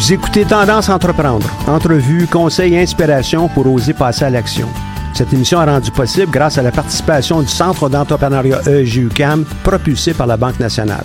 [0.00, 1.46] Vous écoutez Tendance Entreprendre.
[1.68, 4.66] Entrevue, conseils et inspiration pour oser passer à l'action.
[5.12, 10.26] Cette émission est rendue possible grâce à la participation du Centre d'entrepreneuriat EGUCAM, propulsé par
[10.26, 11.04] la Banque nationale.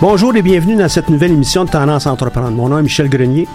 [0.00, 2.52] Bonjour et bienvenue dans cette nouvelle émission de Tendance Entreprendre.
[2.52, 3.48] Mon nom est Michel Grenier.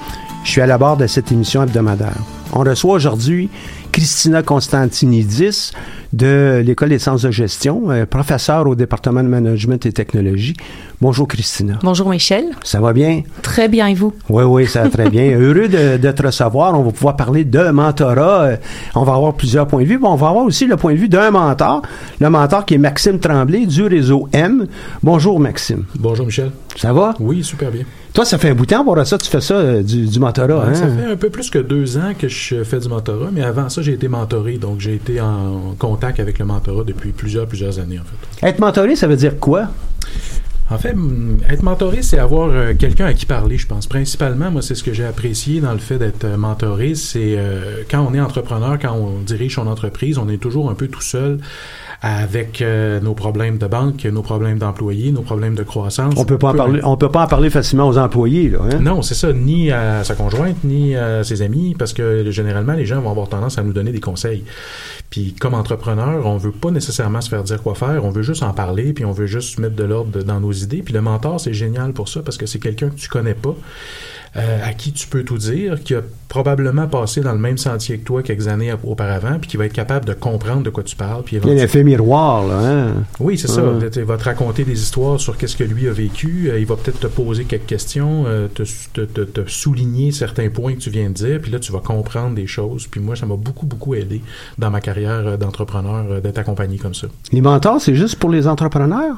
[0.44, 2.18] Je suis à la barre de cette émission hebdomadaire.
[2.52, 3.50] On reçoit aujourd'hui
[3.92, 5.72] Christina Constantinidis
[6.14, 10.56] de l'École des sciences de gestion, euh, professeure au département de management et technologie.
[11.02, 11.78] Bonjour Christina.
[11.84, 12.46] Bonjour Michel.
[12.64, 13.22] Ça va bien?
[13.42, 14.14] Très bien, et vous?
[14.30, 15.32] Oui, oui, ça va très bien.
[15.40, 16.78] Heureux de, de te recevoir.
[16.80, 18.42] On va pouvoir parler de mentorat.
[18.44, 18.58] Euh,
[18.96, 20.00] On va avoir plusieurs points de vue.
[20.00, 21.84] mais On va avoir aussi le point de vue d'un mentor.
[22.20, 24.68] Le mentor qui est Maxime Tremblay du réseau M.
[25.04, 25.86] Bonjour Maxime.
[26.00, 26.52] Bonjour Michel.
[26.76, 27.14] Ça va?
[27.20, 27.84] Oui, super bien.
[28.14, 29.18] Toi, ça fait un bout de temps pour ça.
[29.18, 30.74] Tu fais ça euh, du, du mentorat, hein?
[30.74, 33.70] Ça fait un peu plus que deux ans que je fais du mentorat, mais avant
[33.70, 37.80] ça, j'ai été mentoré, donc j'ai été en contact avec le mentorat depuis plusieurs, plusieurs
[37.80, 38.47] années en fait.
[38.47, 39.70] Être mentoré, ça veut dire quoi?
[40.72, 43.88] En fait, hum, être mentoré, c'est avoir euh, quelqu'un à qui parler, je pense.
[43.88, 47.84] Principalement, moi, c'est ce que j'ai apprécié dans le fait d'être euh, mentoré, c'est euh,
[47.90, 51.02] quand on est entrepreneur, quand on dirige son entreprise, on est toujours un peu tout
[51.02, 51.40] seul
[52.02, 56.14] avec euh, nos problèmes de banque, nos problèmes d'employés, nos problèmes de croissance.
[56.16, 58.60] On peut pas en Peu- parler, on peut pas en parler facilement aux employés, là,
[58.72, 58.80] hein?
[58.80, 62.86] Non, c'est ça, ni à sa conjointe, ni à ses amis, parce que généralement, les
[62.86, 64.46] gens vont avoir tendance à nous donner des conseils.
[65.09, 68.44] Puis comme entrepreneur, on veut pas nécessairement se faire dire quoi faire, on veut juste
[68.44, 70.82] en parler, puis on veut juste mettre de l'ordre dans nos idées.
[70.84, 73.56] Puis le mentor, c'est génial pour ça, parce que c'est quelqu'un que tu connais pas,
[74.38, 77.97] euh, à qui tu peux tout dire, qui a probablement passé dans le même sentier
[77.97, 80.95] que toi quelques années auparavant, puis qui va être capable de comprendre de quoi tu
[80.95, 81.23] parles.
[81.23, 82.94] Puis Il y a l'effet miroir, là, hein?
[83.19, 83.63] oui, c'est ça.
[83.95, 86.50] Il va te raconter des histoires sur qu'est-ce que lui a vécu.
[86.51, 88.62] Euh, Il va peut-être te poser quelques questions, euh, te,
[88.94, 91.40] te- te- te souligner certains points que tu viens de dire.
[91.41, 92.85] Puis là, tu vas comprendre des choses.
[92.85, 94.22] Puis moi, ça m'a beaucoup, beaucoup aidé
[94.59, 97.07] dans ma carrière d'entrepreneur d'être accompagné comme ça.
[97.31, 99.16] Les mentors, c'est juste pour les entrepreneurs?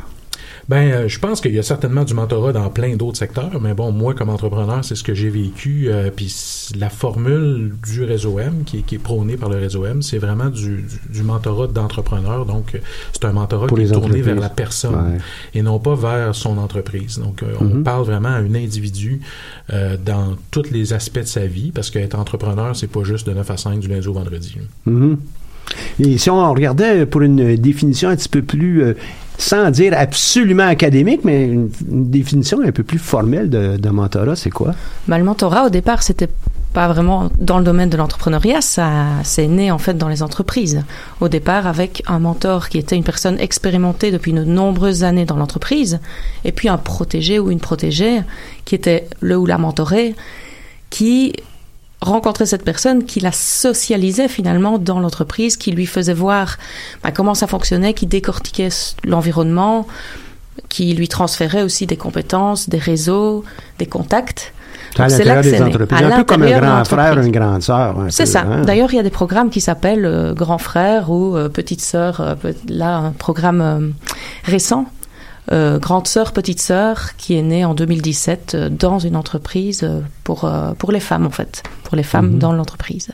[0.70, 3.74] Ben, euh, je pense qu'il y a certainement du mentorat dans plein d'autres secteurs, mais
[3.74, 5.88] bon, moi, comme entrepreneur, c'est ce que j'ai vécu.
[5.90, 6.34] euh, puis
[6.78, 10.18] la formule du réseau M, qui, est- qui est prônée par le réseau M, c'est
[10.20, 12.46] vraiment du, du, du mentorat d'entrepreneur.
[12.46, 12.80] Donc, euh,
[13.12, 15.18] c'est un mentorat Pour qui est tourné vers la personne Ouais.
[15.56, 17.20] et non pas vers son entreprise.
[17.20, 17.84] Donc, on Mhm.
[17.84, 19.22] parle vraiment à un individu
[19.74, 23.34] euh, dans tous les aspects de sa vie, parce qu'être entrepreneur, c'est pas juste de
[23.34, 24.56] 9 à 5 du lundi au vendredi.
[24.86, 25.18] Mhm.
[26.00, 28.94] Et si on regardait pour une définition un petit peu plus, euh,
[29.42, 34.74] sans dire absolument académique, mais une, définition un peu plus formelle de, mentorat, c'est quoi?
[35.08, 36.30] Bah, le mentorat, au départ, c'était
[36.74, 38.92] pas vraiment dans le domaine de l'entrepreneuriat, ça
[39.24, 40.84] c'est né en fait dans les entreprises.
[41.20, 45.36] Au départ, avec un mentor qui était une personne expérimentée depuis de nombreuses années dans
[45.36, 46.00] l'entreprise,
[46.46, 48.22] et puis un protégé ou une protégée
[48.64, 50.16] qui était le ou la mentorée,
[50.90, 51.34] qui
[52.02, 56.58] rencontrait cette personne, qui la socialisait finalement dans l'entreprise, qui lui faisait voir
[57.04, 58.70] bah, comment ça fonctionnait, qui décortiquait
[59.04, 59.88] l'environnement,
[60.70, 63.44] qui lui transférait aussi des compétences, des réseaux,
[63.80, 64.54] des contacts.
[64.98, 67.96] À l'intérieur des entreprises, un peu comme un grand frère, une grande sœur.
[68.10, 68.42] C'est ça.
[68.42, 68.64] Hein.
[68.64, 72.20] D'ailleurs, il y a des programmes qui s'appellent euh, Grand Frère ou euh, Petite Sœur.
[72.20, 72.36] Euh,
[72.68, 73.94] là, un programme
[74.44, 74.86] récent,
[75.50, 79.86] Grande Sœur, Petite Sœur, qui est né en 2017 dans une entreprise
[80.24, 82.40] pour, pour les femmes, en fait, pour les femmes mhm.
[82.40, 83.10] dans l'entreprise.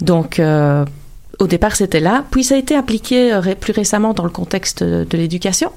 [0.00, 0.40] Donc,
[1.40, 2.24] au départ, c'était là.
[2.30, 5.72] Puis, ça a été appliqué plus récemment dans le contexte de l'éducation.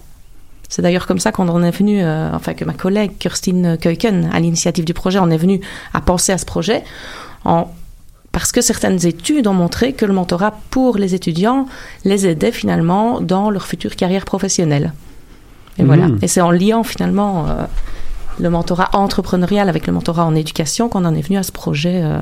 [0.74, 4.32] C'est d'ailleurs comme ça qu'on en est venu, euh, enfin que ma collègue Kirstine Keuken,
[4.34, 5.62] à l'initiative du projet, en est venue
[5.94, 6.84] à penser à ce projet,
[7.46, 7.68] en,
[8.32, 11.68] parce que certaines études ont montré que le mentorat pour les étudiants
[12.06, 14.94] les aidait finalement dans leur future carrière professionnelle.
[15.78, 16.08] Et voilà.
[16.08, 16.20] Mmh.
[16.22, 17.66] Et c'est en liant finalement euh,
[18.40, 22.02] le mentorat entrepreneurial avec le mentorat en éducation qu'on en est venu à ce projet.
[22.04, 22.20] Euh,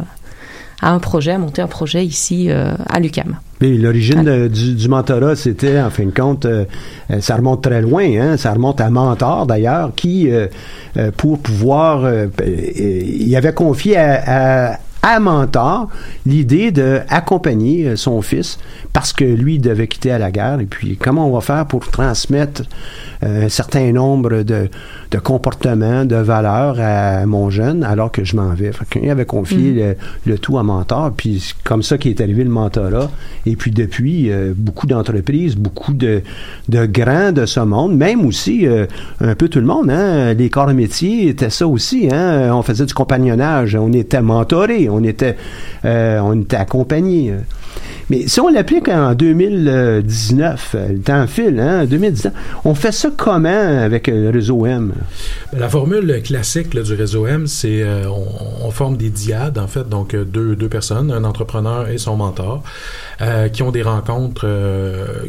[0.84, 3.38] à un projet, à monter un projet ici euh, à l'UCAM.
[3.62, 6.66] L'origine du, mentorat, c'était, en fin de compte, euh,
[7.20, 10.28] ça remonte très loin, hein, ça remonte à Mentor d'ailleurs, qui,
[11.18, 12.12] pour pouvoir,
[12.44, 14.80] il avait confié à, à
[15.20, 15.90] Mentor
[16.26, 18.60] l'idée d'accompagner son fils
[18.94, 21.88] parce que lui devait quitter à la guerre et puis comment on va faire pour
[21.88, 22.64] transmettre
[23.22, 24.70] un certain nombre de,
[25.12, 28.72] de comportements, de valeurs à mon jeune alors que je m'en vais?
[29.02, 30.30] il avait confié mm.
[30.30, 33.10] le, tout à mentor, puis comme ça qu'est arrivé le mentorat.
[33.46, 36.22] Et puis depuis, euh, beaucoup d'entreprises, beaucoup de,
[36.70, 38.86] de grands de ce monde, même aussi euh,
[39.20, 42.10] un peu tout le monde, hein, les corps de métier étaient ça aussi.
[42.12, 45.36] Hein, on faisait du compagnonnage, on était mentoré, on était,
[45.86, 47.34] euh, on était accompagné.
[48.12, 52.34] Mais si on l'applique en 2019, le temps file, hein, 2019,
[52.66, 54.92] on fait ça comment avec le réseau M?
[55.54, 60.14] La formule classique du réseau M, c'est euh, on, forme des diades, en fait, donc
[60.14, 62.64] euh, deux, deux personnes, un entrepreneur et son mentor,
[63.22, 64.46] euh, qui ont des rencontres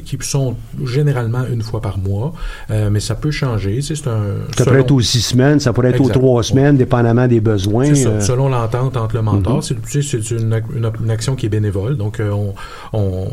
[0.05, 2.32] qui sont généralement une fois par mois,
[2.69, 3.81] mais ça peut changer.
[3.81, 4.23] C'est un,
[4.56, 7.94] ça pourrait être aux six semaines, ça pourrait être aux trois semaines, dépendamment des besoins.
[7.94, 9.61] Ça, selon l'entente entre le mentor.
[9.61, 10.02] Mm-hmm.
[10.02, 10.61] C'est une,
[11.00, 12.55] une, action qui est bénévole, donc on,
[12.93, 13.27] on,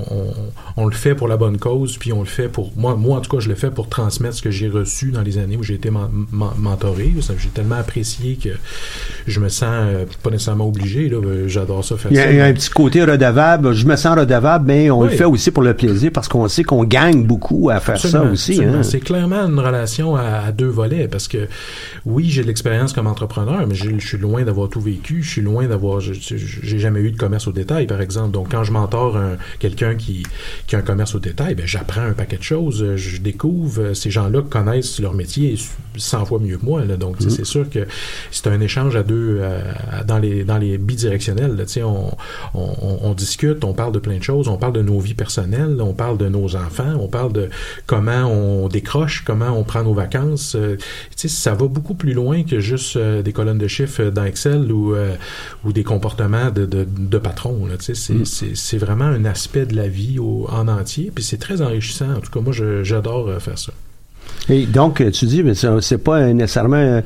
[0.77, 2.71] on, le fait pour la bonne cause, puis on le fait pour...
[2.75, 5.21] Moi, moi en tout cas, je le fais pour transmettre ce que j'ai reçu dans
[5.21, 5.91] les années où j'ai été
[6.31, 7.13] mentoré.
[7.37, 8.49] J'ai tellement apprécié que
[9.27, 11.11] je me sens euh, pas nécessairement obligé.
[11.47, 13.73] J'adore ça faire il y, a, il y a un petit côté redevable.
[13.73, 16.63] Je me sens redevable, mais on le fait aussi pour le plaisir parce qu'on sait
[16.63, 18.63] qu'on gagne beaucoup à faire ça aussi.
[18.63, 18.83] Hein.
[18.83, 21.47] C'est clairement une relation à, deux volets parce que
[22.05, 25.21] oui, j'ai de l'expérience comme entrepreneur, mais je suis loin d'avoir tout vécu.
[25.23, 25.99] Je suis loin d'avoir...
[25.99, 28.31] J'ai jamais eu de commerce au détail, par exemple.
[28.31, 28.71] Donc, quand je
[29.59, 30.23] quelqu'un qui,
[30.67, 32.95] qui a un commerce au détail, ben, j'apprends un paquet de choses.
[32.95, 33.93] Je découvre.
[33.93, 35.55] Ces gens-là connaissent leur métier
[35.95, 36.85] 100 fois mieux que moi.
[36.85, 36.97] Là.
[36.97, 37.29] Donc, mm-hmm.
[37.29, 37.87] c'est sûr que
[38.31, 39.59] c'est un échange à deux euh,
[40.07, 41.55] dans les dans les bidirectionnels.
[41.55, 41.65] Là.
[41.83, 42.11] On,
[42.53, 45.77] on, on, discute, on parle de plein de choses, on parle de nos vies personnelles,
[45.81, 47.49] on parle de nos enfants, on parle de
[47.85, 50.55] comment on décroche, comment on prend nos vacances.
[50.55, 50.77] Euh,
[51.15, 54.95] ça va beaucoup plus loin que juste euh, des colonnes de chiffres dans Excel ou,
[55.63, 57.67] ou des comportements de, de, de patron.
[57.67, 58.25] Mm.
[58.25, 62.13] C'est vraiment un aspect de la vie au, en entier, puis c'est très enrichissant.
[62.13, 63.73] En tout cas, moi, j'adore faire ça.
[64.49, 67.01] Et donc, tu dis, mais c'est pas nécessairement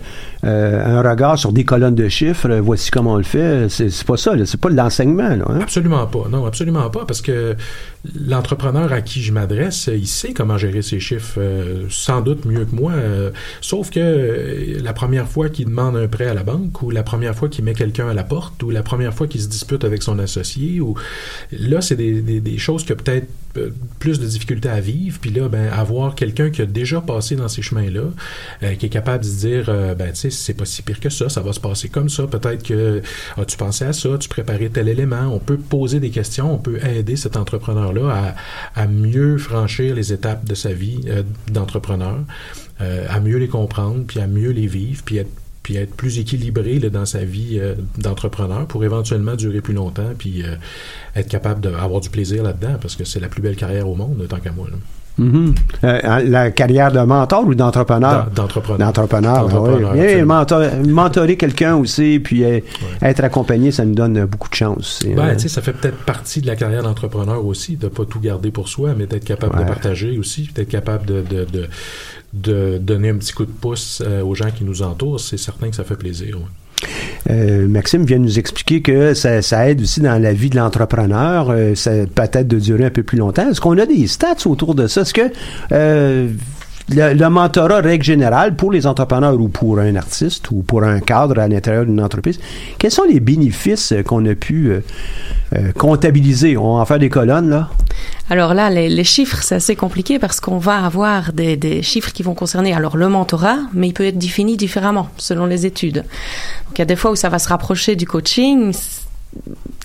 [0.46, 3.68] euh, un regard sur des colonnes de chiffres, voici comment on le fait.
[3.70, 5.24] C'est pas ça, c'est pas l'enseignement.
[5.24, 5.60] Hein?
[5.62, 6.28] Absolument pas.
[6.30, 7.56] Non, absolument pas, parce que
[8.16, 12.66] l'entrepreneur à qui je m'adresse, il sait comment gérer ses chiffres, euh, sans doute mieux
[12.66, 12.92] que moi.
[12.94, 17.04] Euh, sauf que la première fois qu'il demande un prêt à la banque, ou la
[17.04, 19.84] première fois qu'il met quelqu'un à la porte, ou la première fois qu'il se dispute
[19.84, 20.96] avec son associé, ou
[21.52, 23.28] là, c'est des, des, choses que peut-être
[24.00, 27.48] plus de difficultés à vivre, puis là, ben, avoir quelqu'un qui a déjà passé dans
[27.48, 28.04] ces chemins-là,
[28.78, 29.66] qui est capable de dire,
[29.98, 32.28] ben, tu sais, c'est pas si pire que ça, ça va se passer comme ça.
[32.28, 33.02] Peut-être que
[33.38, 35.28] as-tu pensé à ça, tu préparais tel élément.
[35.34, 38.36] On peut poser des questions, on peut aider cet entrepreneur-là
[38.76, 42.20] à, mieux franchir les étapes de sa vie euh, d'entrepreneur,
[42.82, 45.32] euh, à mieux les comprendre, puis à mieux les vivre, puis être
[45.64, 50.44] puis être plus équilibré dans sa vie euh, d'entrepreneur pour éventuellement durer plus longtemps, puis
[51.16, 54.26] être capable d'avoir du plaisir là-dedans, parce que c'est la plus belle carrière au monde,
[54.30, 54.68] tant qu'à moi.
[55.20, 55.56] Mm-hmm.
[55.84, 58.32] Euh, la carrière de mentor ou d'entrepreneur?
[58.32, 58.88] D'entrepreneur.
[58.88, 60.24] D'entrepreneur, oui.
[60.90, 62.60] mentorer quelqu'un aussi, puis euh,
[63.02, 65.02] être accompagné, ça nous donne beaucoup de chance.
[65.04, 68.50] Ben, euh, ça fait peut-être partie de la carrière d'entrepreneur aussi, de pas tout garder
[68.50, 71.68] pour soi, mais d'être capable de partager aussi, d'être capable de, de, de,
[72.34, 75.20] de, donner un petit coup de pouce aux gens qui nous entourent.
[75.20, 76.38] C'est certain que ça fait plaisir.
[77.30, 81.50] Euh, Maxime vient nous expliquer que ça, aide aussi dans la vie de l'entrepreneur.
[81.50, 83.50] Euh, ça peut-être de durer un peu plus longtemps.
[83.50, 85.02] Est-ce qu'on a des stats autour de ça?
[85.02, 85.32] Est-ce que
[85.72, 86.30] euh,
[86.90, 91.40] le, mentorat, règle générale, pour les entrepreneurs ou pour un artiste ou pour un cadre
[91.40, 92.40] à l'intérieur d'une entreprise,
[92.78, 96.58] quels sont les bénéfices qu'on a pu euh, comptabiliser?
[96.58, 97.70] On va en faire des colonnes, là?
[98.30, 102.34] Alors là, les, chiffres, c'est assez compliqué parce qu'on va avoir des, chiffres qui vont
[102.34, 106.06] concerner alors le mentorat, mais il peut être défini différemment selon les études.
[106.74, 108.74] Il y a des fois où ça va se rapprocher du coaching,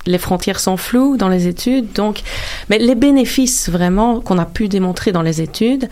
[0.06, 2.22] les frontières sont floues dans les études, donc,
[2.70, 5.88] mais les bénéfices vraiment qu'on a pu démontrer dans les études,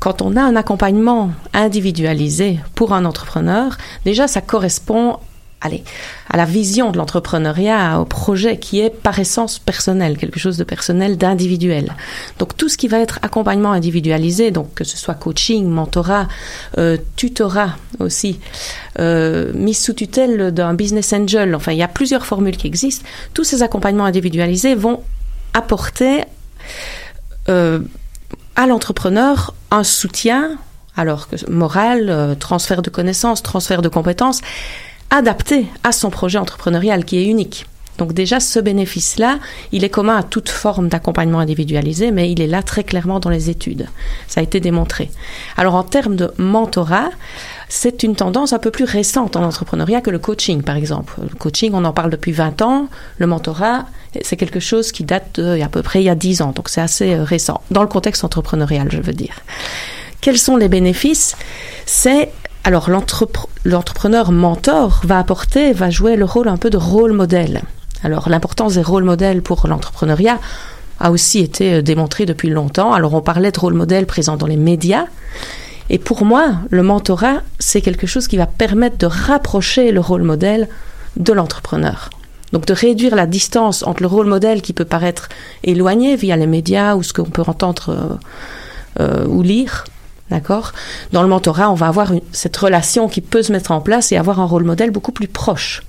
[0.00, 5.18] quand on a un accompagnement individualisé pour un entrepreneur, déjà ça correspond
[5.60, 5.82] allez,
[6.28, 10.64] à la vision de l'entrepreneuriat, au projet qui est par essence personnel, quelque chose de
[10.64, 11.94] personnel, d'individuel.
[12.38, 16.28] Donc tout ce qui va être accompagnement individualisé, donc que ce soit coaching, mentorat,
[16.78, 18.40] euh, tutorat aussi,
[18.98, 23.06] euh, mise sous tutelle d'un business angel, enfin il y a plusieurs formules qui existent,
[23.32, 25.02] tous ces accompagnements individualisés vont
[25.54, 26.24] apporter
[27.48, 27.80] euh,
[28.56, 30.58] à l'entrepreneur un soutien,
[30.96, 34.40] alors que moral, euh, transfert de connaissances, transfert de compétences,
[35.14, 37.66] adapté à son projet entrepreneurial qui est unique.
[37.98, 39.38] Donc déjà, ce bénéfice-là,
[39.70, 43.30] il est commun à toute forme d'accompagnement individualisé, mais il est là très clairement dans
[43.30, 43.86] les études.
[44.26, 45.10] Ça a été démontré.
[45.56, 47.10] Alors en termes de mentorat,
[47.68, 51.14] c'est une tendance un peu plus récente en entrepreneuriat que le coaching, par exemple.
[51.22, 52.88] Le coaching, on en parle depuis 20 ans.
[53.18, 53.86] Le mentorat,
[54.22, 56.52] c'est quelque chose qui date à peu près il y a 10 ans.
[56.52, 59.40] Donc c'est assez euh, récent, dans le contexte entrepreneurial, je veux dire.
[60.20, 61.36] Quels sont les bénéfices?
[61.86, 62.30] C'est
[62.64, 67.62] alors l'entrepreneur mentor va apporter, va jouer le rôle un peu de rôle modèle.
[68.02, 70.38] Alors l'importance des rôles modèles pour l'entrepreneuriat
[70.98, 72.94] a aussi été euh, démontrée depuis longtemps.
[72.94, 75.04] Alors on parlait de rôle modèle présent dans les médias.
[75.90, 80.22] Et pour moi, le mentorat, c'est quelque chose qui va permettre de rapprocher le rôle
[80.22, 80.68] modèle
[81.16, 82.08] de l'entrepreneur.
[82.52, 85.28] Donc de réduire la distance entre le rôle modèle qui peut paraître
[85.64, 89.84] éloigné via les médias ou ce qu'on peut entendre euh, euh, ou lire
[90.34, 90.72] D'accord?
[91.12, 94.16] Dans le mentorat, on va avoir cette relation qui peut se mettre en place et
[94.16, 95.84] avoir un rôle modèle beaucoup plus proche.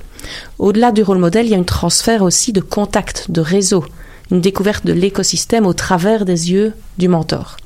[0.59, 3.83] Au-delà du rôle modèle, il y a un transfert aussi de contact, de réseau,
[4.29, 7.57] une découverte de l'écosystème au travers des yeux du mentor.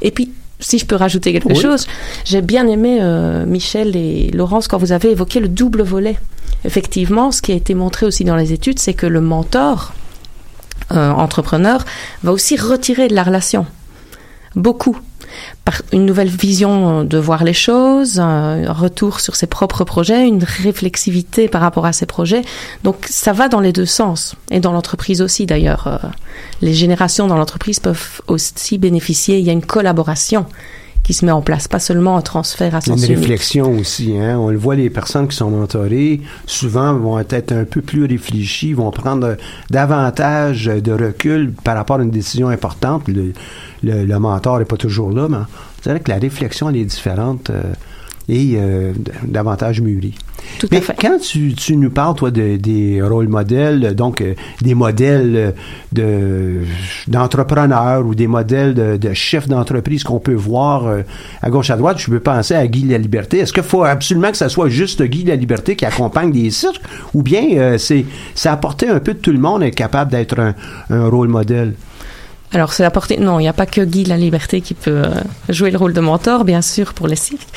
[0.00, 1.86] Et puis, si je peux rajouter quelque chose,
[2.24, 6.18] j'ai bien aimé, euh, Michel et Laurence, quand vous avez évoqué le double volet.
[6.64, 9.92] Effectivement, ce qui a été montré aussi dans les études, c'est que le mentor,
[10.90, 11.84] euh, entrepreneur,
[12.22, 13.66] va aussi retirer de la relation.
[14.54, 14.96] Beaucoup
[15.64, 20.44] par une nouvelle vision de voir les choses, un retour sur ses propres projets, une
[20.44, 22.42] réflexivité par rapport à ses projets.
[22.82, 24.34] Donc ça va dans les deux sens.
[24.50, 25.86] Et dans l'entreprise aussi d'ailleurs.
[25.86, 26.08] Euh,
[26.60, 29.38] les générations dans l'entreprise peuvent aussi bénéficier.
[29.38, 30.46] Il y a une collaboration
[31.04, 34.38] qui se met en place, pas seulement un transfert à sens Une réflexion aussi, hein.
[34.38, 38.72] On le voit, les personnes qui sont mentorées, souvent vont être un peu plus réfléchies,
[38.72, 39.36] vont prendre
[39.70, 43.06] davantage de recul par rapport à une décision importante.
[43.06, 43.34] Le,
[43.82, 45.36] le, mentor n'est pas toujours là, mais
[45.82, 47.50] c'est vrai que la réflexion, elle est différente.
[47.50, 47.62] Euh,
[48.28, 48.92] et euh,
[49.26, 50.14] davantage mûrie.
[50.58, 50.94] Tout Mais à fait.
[51.00, 55.54] quand tu, tu, nous parles, toi, de, des rôles modèles, donc euh, des modèles
[55.92, 56.60] de,
[57.08, 61.02] d'entrepreneurs ou des modèles de, de chefs d'entreprise qu'on peut voir euh,
[61.42, 63.38] à gauche, à droite, je peux penser à Guy la Liberté.
[63.38, 66.82] Est-ce qu'il faut absolument que ça soit juste Guy la Liberté qui accompagne des cirques
[67.14, 68.04] ou bien euh, c'est,
[68.34, 70.54] c'est apporter un peu de tout le monde être capable d'être un,
[70.90, 71.74] un rôle modèle?
[72.54, 73.18] Alors, c'est apporter.
[73.18, 75.10] Non, il n'y a pas que Guy la Liberté qui peut euh,
[75.48, 77.48] jouer le rôle de mentor, bien sûr, pour les cirques.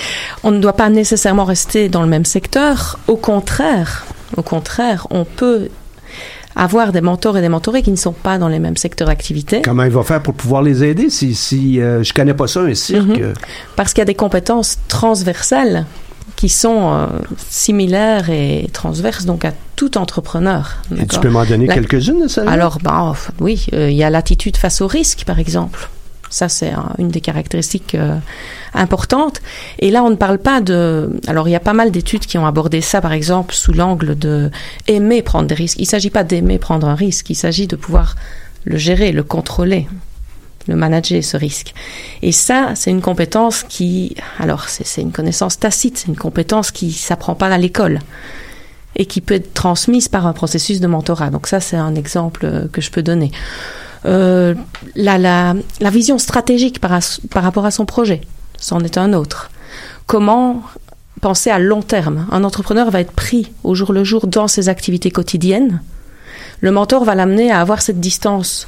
[0.43, 2.97] On ne doit pas nécessairement rester dans le même secteur.
[3.07, 5.69] Au contraire, au contraire, on peut
[6.55, 9.61] avoir des mentors et des mentorés qui ne sont pas dans les mêmes secteurs d'activité.
[9.61, 12.61] Comment il va faire pour pouvoir les aider si, si euh, je connais pas ça,
[12.61, 13.05] un cirque?
[13.05, 13.33] Mm -hmm.
[13.75, 15.85] Parce qu'il y a des compétences transversales
[16.35, 17.07] qui sont euh,
[17.49, 20.77] similaires et transverses donc à tout entrepreneur.
[20.97, 24.09] Et tu peux m'en donner quelques-unes de ça Alors, ben, oui, euh, il y a
[24.09, 25.87] l'attitude face au risque, par exemple.
[26.29, 28.17] Ça, c'est un, une des caractéristiques euh,
[28.73, 29.39] importantes.
[29.79, 31.11] Et là, on ne parle pas de...
[31.27, 34.17] Alors, il y a pas mal d'études qui ont abordé ça, par exemple, sous l'angle
[34.17, 34.49] de
[34.87, 35.77] aimer prendre des risques.
[35.77, 38.15] Il ne s'agit pas d'aimer prendre un risque, il s'agit de pouvoir
[38.65, 39.87] le gérer, le contrôler
[40.67, 41.73] le manager ce risque.
[42.21, 46.91] Et ça, c'est une compétence qui, alors c'est une connaissance tacite, c'est une compétence qui
[46.91, 48.01] s'apprend pas à l'école
[48.97, 51.29] et qui peut être transmise par un processus de mentorat.
[51.29, 53.31] Donc ça, c'est un exemple que je peux donner.
[54.05, 54.53] Euh,
[54.95, 55.55] la,
[55.91, 56.99] vision stratégique par,
[57.31, 58.21] par rapport à son projet,
[58.57, 59.49] c'en est un autre.
[60.05, 60.63] Comment
[61.21, 62.27] penser à long terme?
[62.31, 65.81] Un entrepreneur va être pris au jour le jour dans ses activités quotidiennes.
[66.61, 68.67] Le mentor va l'amener à avoir cette distance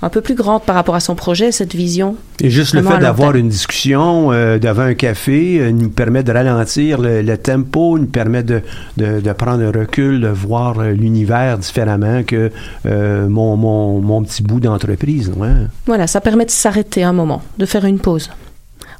[0.00, 2.16] un peu plus grande par rapport à son projet, cette vision.
[2.40, 6.32] Et juste le fait d'avoir une discussion euh, devant un café euh, nous permet de
[6.32, 8.62] ralentir le, le tempo, nous permet de,
[8.96, 12.52] de, de, prendre un recul, de voir euh, l'univers différemment que
[12.86, 15.32] euh, mon, mon, mon, petit bout d'entreprise.
[15.36, 15.48] Ouais.
[15.86, 18.30] Voilà, ça permet de s'arrêter un moment, de faire une pause.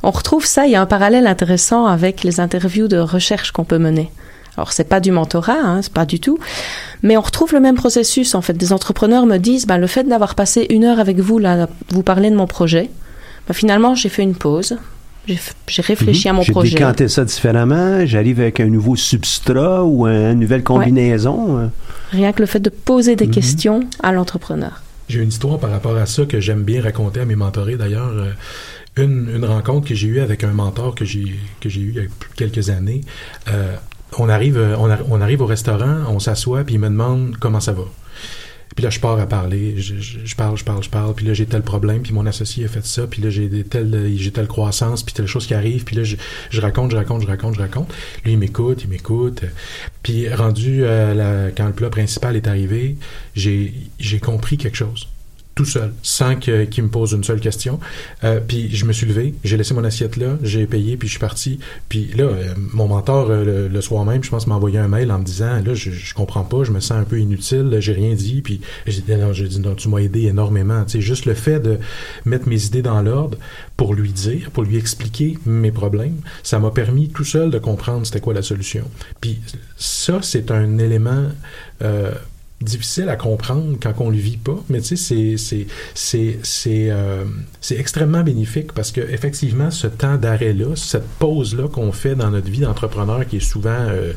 [0.03, 3.65] On retrouve ça, il y a un parallèle intéressant avec les interviews de recherche qu'on
[3.65, 4.11] peut mener.
[4.59, 6.41] Alors c'est pas du mentorat, hein, c'est pas du tout,
[7.05, 8.35] mais on retrouve le même processus.
[8.35, 11.39] En fait, des entrepreneurs me disent, ben, le fait d'avoir passé une heure avec vous
[11.39, 12.91] là, vous parler de mon projet,
[13.47, 14.77] ben, finalement j'ai fait une pause,
[15.29, 16.71] j'ai réfléchi à mon projet.
[16.71, 18.05] J'ai décanté ça différemment.
[18.05, 21.71] J'arrive avec un nouveau substrat ou une nouvelle combinaison.
[22.11, 23.31] Rien que le fait de poser des mhm.
[23.31, 24.83] questions à l'entrepreneur.
[25.09, 27.77] J'ai une histoire par rapport à ça que j'aime bien raconter à mes mentorés.
[27.77, 28.33] D'ailleurs, euh,
[28.97, 32.03] une, une, rencontre que j'ai eue avec un mentor que j'ai que j'ai eu il
[32.03, 33.03] y a quelques années.
[33.49, 33.77] Euh,
[34.17, 37.73] on arrive on, on, arrive au restaurant, on s'assoit puis il me demande comment ça
[37.73, 37.85] va.
[38.79, 41.47] Puis là, je pars à parler, je, parle, je parle, je parle, puis là, j'ai
[41.47, 45.03] tel problème, puis mon associé a fait ça, puis là, j'ai telle, j'ai telle croissance,
[45.03, 46.15] puis telle chose qui arrive, puis là, je,
[46.51, 47.93] je, raconte, je raconte, je raconte, je raconte.
[48.25, 49.43] Lui, il m'écoute, il m'écoute.
[50.05, 52.97] Puis rendu, euh, quand le plat principal est arrivé,
[53.35, 55.09] j'ai compris quelque chose
[55.59, 57.81] tout seul, sans qu'il me pose une seule question.
[58.23, 61.15] Euh, puis je me suis levé, j'ai laissé mon assiette là, j'ai payé, puis je
[61.15, 61.59] suis parti.
[61.89, 65.11] Puis là, euh, mon mentor, euh, le, soir même, je pense, m'a envoyé un mail
[65.11, 67.93] en me disant, là, je, je comprends pas, je me sens un peu inutile, j'ai
[67.93, 68.41] rien dit.
[68.41, 70.85] Puis j'ai dit, non, dit, non, tu m'as aidé énormément.
[70.85, 71.81] Tu sais, juste le fait de
[72.25, 73.37] mettre mes idées dans l'ordre
[73.77, 78.07] pour lui dire, pour lui expliquer mes problèmes, ça m'a permis tout seul de comprendre
[78.07, 78.85] c'était quoi la solution.
[79.21, 79.41] Puis
[79.77, 81.25] ça, c'est un élément
[82.61, 85.37] difficile à comprendre quand on le vit pas, mais tu sais,
[85.95, 87.25] c'est euh,
[87.71, 92.31] extrêmement bénéfique parce que effectivement, ce temps d'arrêt là, cette pause là qu'on fait dans
[92.31, 94.13] notre vie d'entrepreneur qui est souvent euh,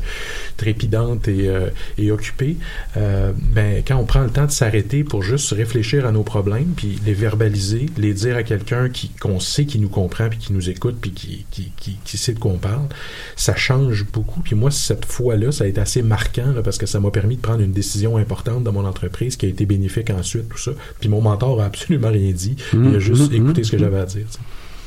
[0.56, 1.68] trépidante et, euh,
[1.98, 2.56] et occupée,
[2.96, 7.00] ben quand on prend le temps de s'arrêter pour juste réfléchir à nos problèmes, puis
[7.06, 10.68] les verbaliser, les dire à quelqu'un qui qu'on sait qui nous comprend puis qui nous
[10.68, 11.70] écoute puis qui qui,
[12.04, 12.88] qui, sait de quoi on parle,
[13.36, 14.40] ça change beaucoup.
[14.40, 17.10] Puis moi, cette fois là, ça a été assez marquant là, parce que ça m'a
[17.10, 20.58] permis de prendre une décision importante dans mon entreprise qui a été bénéfique ensuite, tout
[20.58, 20.72] ça.
[21.00, 22.56] Puis mon mentor a absolument rien dit.
[22.72, 24.26] il a mmh, juste mmh, écouté mmh, ce que j'avais à dire.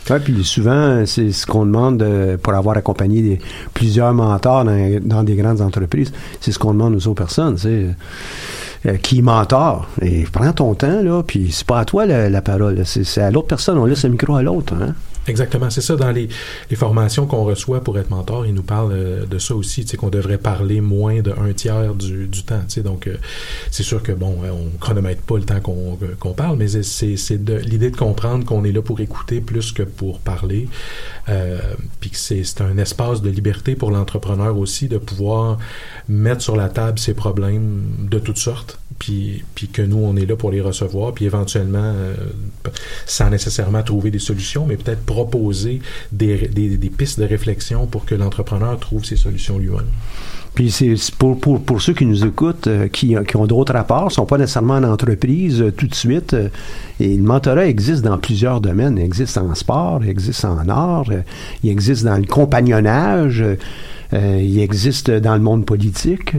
[0.10, 3.40] Oui, puis souvent, c'est ce qu'on demande euh, pour avoir accompagné des,
[3.74, 6.12] plusieurs mentors dans, des grandes entreprises.
[6.42, 7.88] C'est ce qu'on demande aux autres personnes, c'est
[8.86, 9.88] euh, qui mentor.
[10.02, 13.48] Et prends ton temps, là, puis c'est pas à toi la, parole, c'est à l'autre
[13.48, 13.78] personne.
[13.80, 14.74] On laisse le micro à l'autre.
[14.74, 14.94] Hein?
[15.28, 15.96] Exactement, c'est ça.
[15.96, 16.30] Dans les,
[16.70, 19.92] les formations qu'on reçoit pour être mentor, ils nous parlent euh, de ça aussi, tu
[19.92, 22.62] sais, qu'on devrait parler moins de un tiers du, du temps.
[22.68, 23.18] Tu sais, donc, euh,
[23.72, 27.90] c'est sûr que bon, on chronomètre pas le temps qu'on qu'on parle, mais c'est l'idée
[27.90, 30.68] de comprendre qu'on est là pour écouter plus que pour parler,
[31.30, 31.60] euh,
[32.00, 35.58] puis que c'est un espace de liberté pour l'entrepreneur aussi de pouvoir
[36.08, 40.26] mettre sur la table ses problèmes de toutes sortes puis, puis que nous, on est
[40.26, 42.16] là pour les recevoir, puis éventuellement, euh,
[43.06, 45.82] sans nécessairement trouver des solutions, mais peut-être proposer
[46.12, 49.88] des, des, des, pistes de réflexion pour que l'entrepreneur trouve ses solutions lui-même.
[50.54, 54.10] Puis c'est pour, pour, pour ceux qui nous écoutent, euh, qui, qui ont d'autres rapports,
[54.14, 56.34] sont pas nécessairement en entreprise euh, tout de suite.
[57.02, 58.98] et le mentorat existe dans plusieurs domaines.
[58.98, 61.12] Il existe en sport, il existe en art,
[61.64, 63.44] il existe dans le compagnonnage,
[64.14, 66.34] il existe dans le monde politique.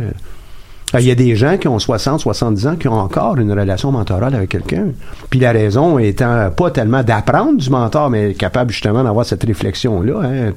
[0.94, 3.90] Il y a des gens qui ont 60, 70 ans qui ont encore une relation
[3.90, 4.86] mentorale avec quelqu'un.
[5.30, 10.20] Puis la raison étant pas tellement d'apprendre du mentor, mais capable justement d'avoir cette réflexion-là,
[10.22, 10.52] hein,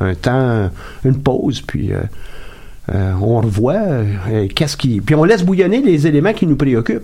[0.00, 0.70] un, temps,
[1.04, 2.00] une pause, puis euh,
[2.94, 5.00] euh, on revoit euh, qu'est-ce qui.
[5.00, 7.02] Puis on laisse bouillonner les éléments qui nous préoccupent.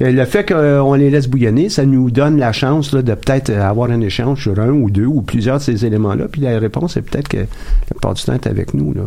[0.00, 4.00] le fait qu'on les laisse bouillonner, ça nous donne la chance de peut-être avoir un
[4.00, 6.24] échange sur un ou deux ou plusieurs de ces éléments-là.
[6.32, 8.94] Puis la réponse est peut-être que la plupart du temps est avec nous.
[8.94, 9.02] Là.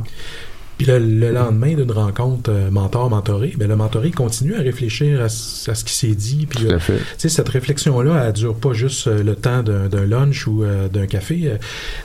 [0.80, 5.84] Puis le, lendemain d'une rencontre euh, mentor-mentoré, ben le mentoré continue à réfléchir à, ce
[5.84, 6.48] qui s'est dit.
[6.50, 6.80] Puis, euh,
[7.18, 11.52] cette réflexion-là, elle dure pas juste euh, le temps d'un lunch ou d'un café.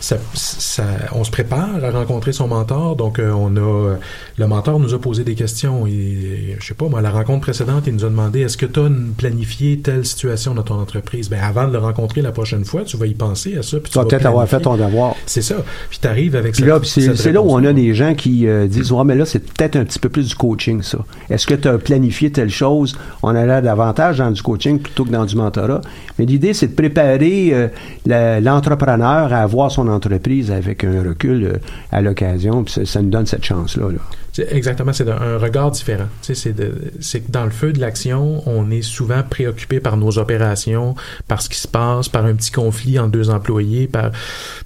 [0.00, 0.82] Ça, ça,
[1.12, 2.96] on se prépare à rencontrer son mentor.
[2.96, 3.94] Donc, on a
[4.38, 5.86] le mentor nous a posé des questions.
[5.86, 8.80] Et, je sais pas, moi, la rencontre précédente, il nous a demandé est-ce que tu
[8.80, 11.30] as planifié telle situation dans ton entreprise?
[11.30, 13.78] Ben avant de le rencontrer la prochaine fois, tu vas y penser à ça.
[13.78, 15.14] Puis tu, vas peut-être avoir fait ton devoir.
[15.26, 15.56] C'est ça.
[15.90, 19.04] Puis tu arrives avec puis C'est là où on a des gens qui disent Ouais,
[19.04, 20.98] mais là, c'est peut-être un petit peu plus du coaching, ça.
[21.30, 22.96] Est-ce que tu as planifié telle chose?
[23.22, 25.80] On a l'air davantage dans du coaching plutôt que dans du mentorat.
[26.18, 31.56] Mais l'idée, c'est de préparer euh, l'entrepreneur à avoir son entreprise avec un recul euh,
[31.92, 32.64] à l'occasion.
[32.64, 33.90] Puis ça, nous donne cette chance-là.
[33.90, 33.98] là
[34.38, 36.08] Exactement, c'est un regard différent.
[36.22, 40.96] C'est que dans le feu de l'action, on est souvent préoccupé par nos opérations,
[41.28, 44.10] par ce qui se passe, par un petit conflit entre deux employés, par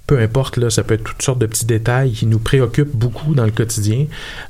[0.07, 3.35] peu importe, là, ça peut être toutes sortes de petits détails qui nous préoccupent beaucoup
[3.35, 4.07] dans le quotidien.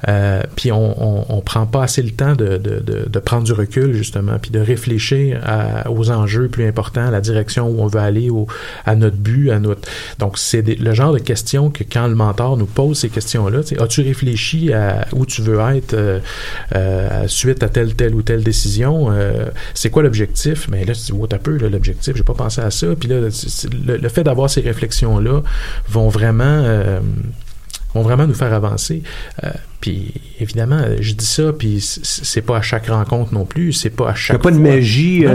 [0.08, 3.93] Euh, puis on, on, prend pas assez le temps de, de, de, prendre du recul,
[3.93, 5.41] justement, puis de réfléchir
[5.89, 8.47] aux enjeux plus importants, à la direction où on veut aller, au,
[8.86, 9.82] à notre but, à notre...
[10.17, 14.01] Donc, c'est le genre de questions que quand le mentor nous pose ces questions-là, as-tu
[14.01, 16.19] réfléchi à où tu veux être euh,
[16.76, 19.12] euh, suite à telle, telle ou telle décision.
[19.12, 20.67] Euh, c'est quoi l'objectif?
[20.69, 22.88] Mais là, tu dis, un peu, l'objectif, j'ai pas pensé à ça.
[23.00, 25.41] Puis là, le, fait d'avoir ces réflexions-là
[25.88, 26.63] vont vraiment
[27.93, 29.02] vont vraiment nous faire avancer.
[29.43, 29.49] Euh,
[29.82, 34.10] puis évidemment, je dis ça, puis c'est pas à chaque rencontre non plus, c'est pas
[34.10, 34.36] à chaque.
[34.36, 35.25] Il n'y a pas de magie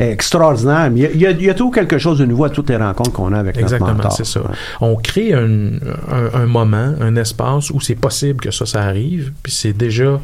[0.00, 2.70] extraordinaire, mais il y, a, il y a toujours quelque chose de nouveau à toutes
[2.70, 4.16] les rencontres qu'on a avec Exactement, notre mentor.
[4.16, 4.40] c'est ça.
[4.80, 5.74] On crée un,
[6.10, 10.20] un, un moment, un espace où c'est possible que ça, ça arrive, puis c'est déjà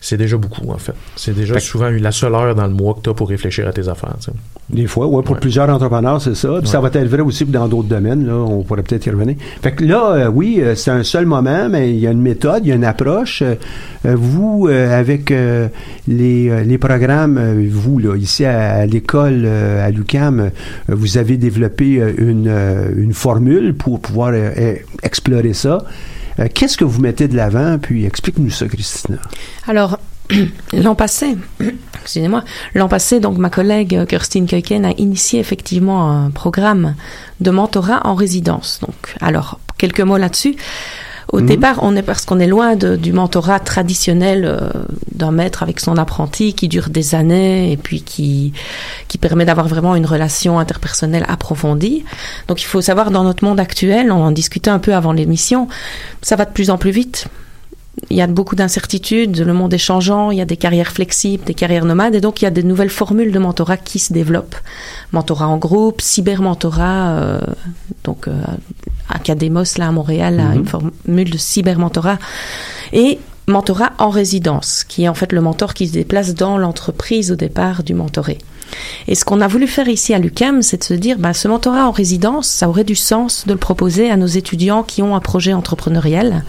[0.00, 0.94] c'est déjà beaucoup, en fait.
[1.16, 3.72] C'est déjà souvent la seule heure dans le mois que tu as pour réfléchir à
[3.72, 4.14] tes affaires.
[4.70, 6.58] Des fois, oui, pour plusieurs entrepreneurs, c'est ça.
[6.60, 9.36] Puis ça va être vrai aussi dans d'autres domaines, là, on pourrait peut-être y revenir.
[9.62, 12.20] Fait que là, euh, oui, euh, c'est un seul moment, mais il y a une
[12.20, 13.42] méthode, il y a une approche.
[13.42, 13.56] Euh,
[14.04, 15.30] vous, avec
[16.06, 20.50] les, les programmes, vous, là, ici à, l'école, à l'UCAM,
[20.88, 22.52] vous avez développé une,
[22.96, 24.32] une formule pour pouvoir
[25.02, 25.84] explorer ça.
[26.38, 27.78] Euh, qu'est-ce que vous mettez de l'avant?
[27.78, 29.18] Puis explique-nous ça, Christina.
[29.66, 29.98] Alors,
[30.72, 31.36] L'an passé,
[32.02, 36.94] excusez-moi, l'an passé, donc ma collègue Kirstine Keuken a initié effectivement un programme
[37.40, 38.80] de mentorat en résidence.
[38.82, 40.56] Donc, alors quelques mots là-dessus.
[41.30, 41.46] Au mhm.
[41.46, 44.70] départ, on est parce qu'on est loin du mentorat traditionnel euh,
[45.12, 48.52] d'un maître avec son apprenti qui dure des années et puis qui
[49.08, 52.04] qui permet d'avoir vraiment une relation interpersonnelle approfondie.
[52.46, 55.68] Donc, il faut savoir dans notre monde actuel, on en discutait un peu avant l'émission,
[56.22, 57.28] ça va de plus en plus vite
[58.10, 61.44] il y a beaucoup d'incertitudes, le monde est changeant, il y a des carrières flexibles,
[61.44, 64.12] des carrières nomades, et donc il y a des nouvelles formules de mentorat qui se
[64.12, 64.56] développent.
[65.12, 67.40] Mentorat en groupe, cybermentorat, euh,
[68.04, 68.40] donc euh,
[69.08, 70.66] Academos là à Montréal a une mhm.
[70.66, 72.18] formule de cybermentorat,
[72.92, 77.32] et mentorat en résidence, qui est en fait le mentor qui se déplace dans l'entreprise
[77.32, 78.38] au départ du mentoré.
[79.06, 81.48] Et ce qu'on a voulu faire ici à l'UCAM, c'est de se dire, bah, ce
[81.48, 85.16] mentorat en résidence, ça aurait du sens de le proposer à nos étudiants qui ont
[85.16, 86.44] un projet entrepreneurial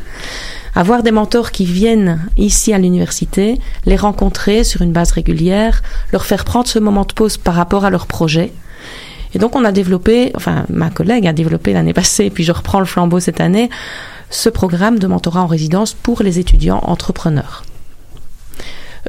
[0.76, 6.26] avoir des mentors qui viennent ici à l'université, les rencontrer sur une base régulière, leur
[6.26, 8.52] faire prendre ce moment de pause par rapport à leur projet.
[9.34, 12.80] Et donc on a développé, enfin ma collègue a développé l'année passée, puis je reprends
[12.80, 13.70] le flambeau cette année,
[14.30, 17.64] ce programme de mentorat en résidence pour les étudiants entrepreneurs.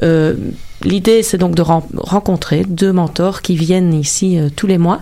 [0.03, 0.35] Euh,
[0.83, 5.01] l'idée, c'est donc de rencontrer deux mentors qui viennent ici euh, tous les mois.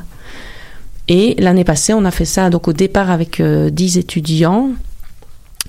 [1.07, 4.71] Et l'année passée, on a fait ça donc au départ avec euh, dix étudiants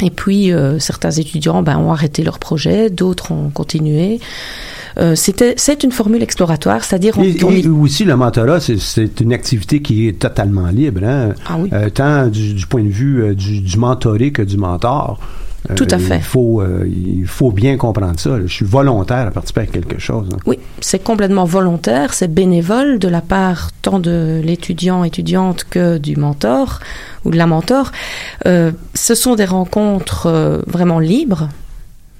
[0.02, 4.20] et puis, euh, certains étudiants ben, ont arrêté leur projet, d'autres ont continué.
[4.98, 7.16] Euh, c'était, c'est une formule exploratoire, c'est-à-dire...
[7.18, 11.34] On, et, aussi, le mentorat, c'est, une activité qui est totalement libre, hein?
[11.46, 11.70] ah oui.
[11.72, 15.18] euh, tant du, du, point de vue euh, du, du mentoré que du mentor.
[15.76, 16.16] Tout à fait.
[16.16, 18.40] Il faut, euh, il faut bien comprendre ça.
[18.40, 20.28] Je suis volontaire à participer à quelque chose.
[20.32, 20.38] Hein.
[20.46, 26.16] Oui, c'est complètement volontaire, c'est bénévole de la part tant de l'étudiant, étudiante que du
[26.16, 26.80] mentor
[27.24, 27.92] ou de la mentor.
[28.46, 31.48] Euh, ce sont des rencontres euh, vraiment libres,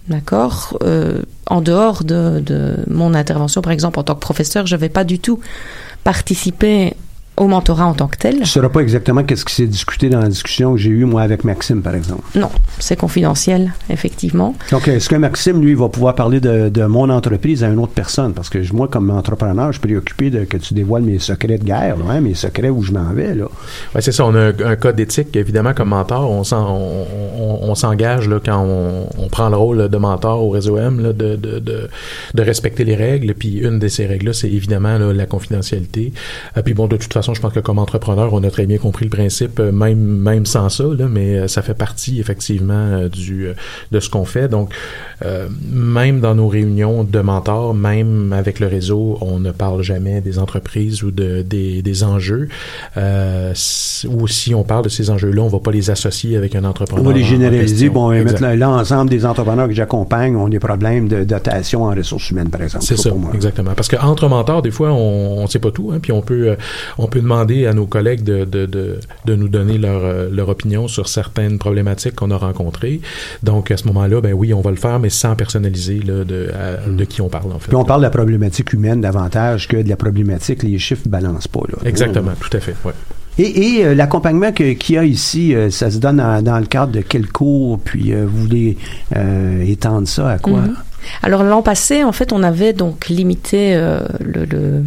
[0.08, 0.78] d'accord
[1.46, 4.88] En dehors de, de, mon intervention, par exemple, en tant que professeur, je ne vais
[4.90, 5.40] pas du tout
[6.04, 6.94] participer
[7.40, 8.34] au mentorat en tant que tel.
[8.34, 11.06] Je ne saurais pas exactement qu'est-ce qui s'est discuté dans la discussion que j'ai eue,
[11.06, 12.22] moi, avec Maxime, par exemple.
[12.34, 14.54] Non, c'est confidentiel, effectivement.
[14.70, 17.94] Donc, est-ce que Maxime, lui, va pouvoir parler de, de, mon entreprise à une autre
[17.94, 18.34] personne?
[18.34, 21.64] Parce que moi, comme entrepreneur, je suis préoccupé de que tu dévoiles mes secrets de
[21.64, 23.32] guerre, hein, mes secrets où je m'en vais.
[23.32, 24.26] Oui, c'est ça.
[24.26, 26.30] On a un, code d'éthique, évidemment, comme mentor.
[26.30, 26.42] On,
[27.62, 28.62] on, s'engage là, quand
[29.18, 31.88] on, prend le rôle de mentor au réseau M là, de, de, de,
[32.34, 33.32] de, respecter les règles.
[33.32, 36.12] Puis une de ces règles-là, c'est évidemment là, la confidentialité.
[36.56, 38.78] Euh, puis bon, de toute façon, je pense que comme entrepreneur, on a très bien
[38.78, 42.74] compris le principe, euh, même même sans ça, là, mais euh, ça fait partie effectivement
[42.74, 43.48] euh, du
[43.92, 44.48] de ce qu'on fait.
[44.48, 44.72] Donc,
[45.70, 50.38] même dans nos réunions de mentors, même avec le réseau, on ne parle jamais des
[50.38, 52.48] entreprises ou de des, des enjeux.
[52.96, 57.04] ou si on parle de ces enjeux-là, on va pas les associer avec un entrepreneur.
[57.04, 57.90] On va les généraliser.
[57.90, 62.50] Bon, mettre l'ensemble des entrepreneurs que j'accompagne ont des problèmes de dotation en ressources humaines,
[62.50, 62.84] par exemple.
[62.84, 63.72] C'est ça, exactement.
[63.74, 66.56] Parce qu'entre mentors, des fois, on ne sait pas tout, hein, puis on peut
[66.98, 70.48] on peut demander à nos collègues de, de, de, de nous donner leur, euh, leur
[70.48, 73.00] opinion sur certaines problématiques qu'on a rencontrées.
[73.42, 76.50] Donc, à ce moment-là, ben oui, on va le faire, mais sans personnaliser là, de,
[76.88, 77.68] de qui on parle, en fait.
[77.68, 81.10] Puis on parle de la problématique humaine davantage que de la problématique, les chiffres ne
[81.10, 81.60] balancent pas.
[81.68, 81.78] Là.
[81.84, 82.92] Exactement, tout à fait, ouais.
[83.38, 86.92] Et, et euh, l'accompagnement qu'il y a ici, euh, ça se donne dans, le cadre
[86.92, 88.76] de quel cours, puis vous voulez
[89.66, 90.60] étendre ça à quoi?
[90.60, 90.74] Mm-hmm.
[91.22, 94.84] Alors l'an passé, en fait, on avait donc limité le, le,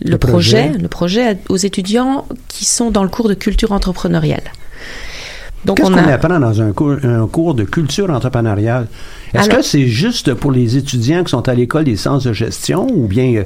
[0.00, 4.42] le, projet, le projet aux étudiants qui sont dans le cours de culture entrepreneuriale.
[5.64, 8.86] Donc Qu'est-ce qu'on apprend dans un cours, un cours de culture entrepreneuriale?
[9.34, 12.86] Est-ce que c'est juste pour les étudiants qui sont à l'école des sciences de gestion
[12.90, 13.44] ou bien euh,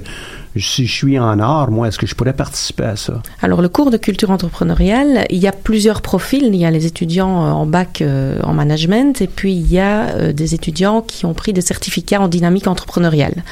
[0.57, 3.23] si je suis en art, moi, est-ce que je pourrais participer à ça?
[3.41, 6.45] Alors, le cours de culture entrepreneuriale, il y a plusieurs profils.
[6.45, 9.79] Il y a les étudiants euh, en bac euh, en management et puis il y
[9.79, 13.43] a des étudiants qui ont pris des certificats en dynamique entrepreneuriale.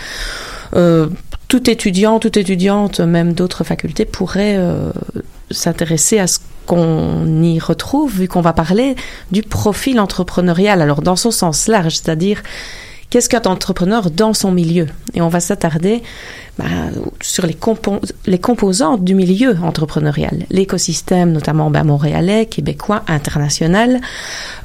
[0.76, 1.08] Euh,
[1.50, 4.92] tout étudiant, toute étudiante, même d'autres facultés, pourraient euh,
[5.50, 8.94] s'intéresser à ce qu'on y retrouve, vu qu'on va parler
[9.32, 10.80] du profil entrepreneurial.
[10.80, 12.44] Alors, dans son sens large, c'est-à-dire
[13.10, 14.86] qu'est-ce qu'un entrepreneur dans son milieu?
[15.14, 16.04] Et on va s'attarder
[16.60, 16.66] bah,
[17.22, 17.56] sur les,
[18.26, 23.98] les, composantes du milieu entrepreneurial, l'écosystème notamment bah, montréalais, québécois, international,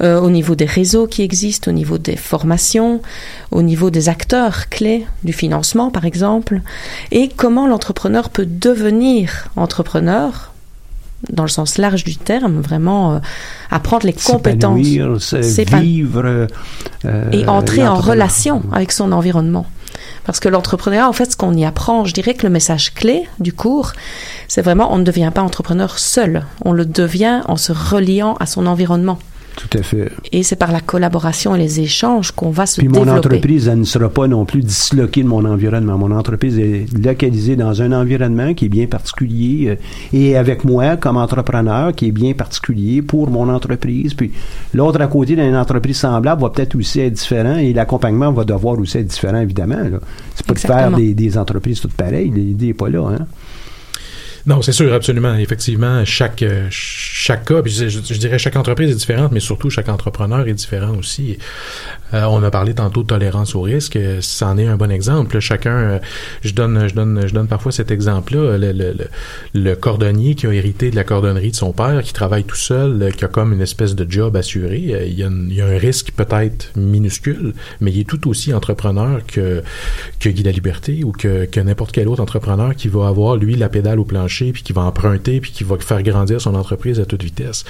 [0.01, 3.01] euh, au niveau des réseaux qui existent, au niveau des formations,
[3.51, 6.59] au niveau des acteurs clés du financement par exemple,
[7.11, 10.51] et comment l'entrepreneur peut devenir entrepreneur
[11.31, 13.19] dans le sens large du terme, vraiment euh,
[13.71, 15.33] apprendre les compétences,
[15.79, 16.47] vivre
[17.05, 19.65] euh, et entrer en relation avec son environnement.
[20.25, 23.27] Parce que l'entrepreneuriat, en fait, ce qu'on y apprend, je dirais que le message clé
[23.39, 23.93] du cours,
[24.47, 28.45] c'est vraiment on ne devient pas entrepreneur seul, on le devient en se reliant à
[28.45, 29.19] son environnement.
[29.55, 30.11] Tout à fait.
[30.31, 33.09] Et c'est par la collaboration et les échanges qu'on va se Puis développer.
[33.09, 35.97] mon entreprise, elle ne sera pas non plus disloquée de mon environnement.
[35.97, 39.75] Mon entreprise est localisée dans un environnement qui est bien particulier euh,
[40.17, 44.13] et avec moi comme entrepreneur qui est bien particulier pour mon entreprise.
[44.13, 44.31] Puis
[44.73, 48.77] l'autre à côté d'une entreprise semblable va peut-être aussi être différent et l'accompagnement va devoir
[48.77, 49.77] aussi être différent, évidemment.
[50.35, 52.29] C'est pas de faire des, des, entreprises toutes pareilles.
[52.29, 53.07] L'idée n'est pas là.
[53.07, 53.25] Hein?
[54.47, 55.33] Non, c'est sûr, absolument.
[55.35, 59.89] Effectivement, chaque euh, chaque cas, je, je, dirais chaque entreprise est différente, mais surtout chaque
[59.89, 61.39] entrepreneur est différent aussi.
[62.13, 65.39] Euh, on a parlé tantôt de tolérance au risque, c'en est un bon exemple.
[65.39, 65.99] Chacun, euh,
[66.43, 68.59] je donne, je donne, je donne parfois cet exemple-là.
[68.59, 68.95] Le, le,
[69.55, 73.11] le, cordonnier qui a hérité de la cordonnerie de son père, qui travaille tout seul,
[73.17, 75.77] qui a comme une espèce de job assuré, il y a, il y a un
[75.77, 79.63] risque peut-être minuscule, mais il est tout aussi entrepreneur que
[80.19, 83.55] que Guy la Liberté ou que, que n'importe quel autre entrepreneur qui va avoir lui
[83.55, 86.99] la pédale au plancher puis qui va emprunter, puis qui va faire grandir son entreprise
[86.99, 87.63] à toute vitesse.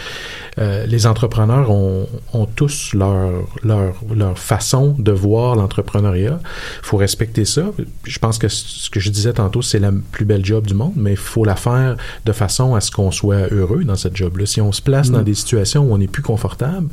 [0.57, 3.31] Euh, les entrepreneurs ont, ont tous leur,
[3.63, 6.39] leur, leur façon de voir l'entrepreneuriat.
[6.41, 7.63] Il faut respecter ça.
[8.03, 10.93] Je pense que ce que je disais tantôt, c'est la plus belle job du monde,
[10.95, 14.45] mais il faut la faire de façon à ce qu'on soit heureux dans cette job-là.
[14.45, 15.25] Si on se place dans mm.
[15.25, 16.87] des situations où on n'est plus confortable,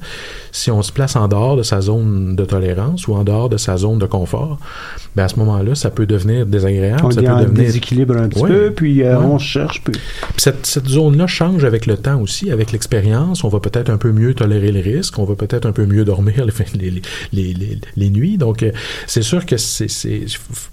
[0.50, 3.56] si on se place en dehors de sa zone de tolérance ou en dehors de
[3.56, 4.58] sa zone de confort,
[5.16, 7.02] ben à ce moment-là, ça peut devenir désagréable.
[7.04, 7.50] On ça peut devenir...
[7.50, 9.38] déséquilibre un petit peu, puis euh, on
[9.84, 9.94] Puis...
[10.36, 13.44] Cette, cette zone-là change avec le temps aussi, avec l'expérience.
[13.44, 16.04] On va peut-être un peu mieux tolérer les risques, on va peut-être un peu mieux
[16.04, 16.44] dormir
[16.74, 18.38] les, les, les, les, les nuits.
[18.38, 18.72] Donc, euh,
[19.06, 19.86] c'est sûr que c'est...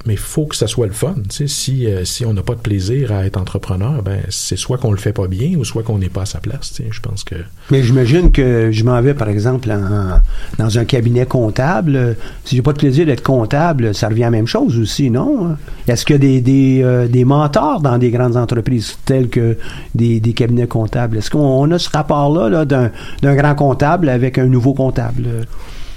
[0.06, 1.16] Mais il faut que ça soit le fun.
[1.30, 4.58] Tu sais, si, euh, si on n'a pas de plaisir à être entrepreneur, ben c'est
[4.58, 6.74] soit qu'on le fait pas bien ou soit qu'on n'est pas à sa place.
[6.74, 7.36] Tu sais, je pense que...
[7.72, 10.20] Mais j'imagine que je m'en vais, par exemple, en,
[10.58, 12.16] dans un cabinet comptable.
[12.46, 15.58] Si j'ai pas de plaisir d'être comptable, ça revient même chose aussi, non?
[15.88, 19.58] Est-ce qu'il y a des, des, euh, des, mentors dans des grandes entreprises telles que
[19.96, 21.18] des, des cabinets comptables?
[21.18, 22.90] Est-ce qu'on a ce rapport-là -là,
[23.22, 25.46] d'un grand comptable avec un nouveau comptable?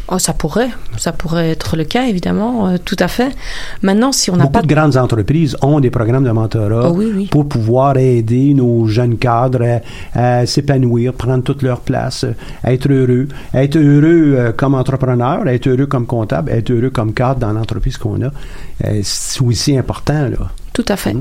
[0.09, 0.69] Oh, ça pourrait,
[0.99, 3.35] ça pourrait être le cas évidemment, euh, tout à fait.
[3.83, 7.13] Maintenant, si on n'a pas de grandes entreprises ont des programmes de mentorat oh, oui,
[7.15, 7.27] oui.
[7.31, 9.81] pour pouvoir aider nos jeunes cadres
[10.15, 12.27] à, à s'épanouir, prendre toute leur place,
[12.65, 16.57] à être heureux, à être heureux euh, comme entrepreneur, à être heureux comme comptable, à
[16.57, 18.31] être heureux comme cadre dans l'entreprise qu'on a.
[18.85, 20.51] Euh, c'est aussi important là.
[20.73, 21.15] Tout à fait.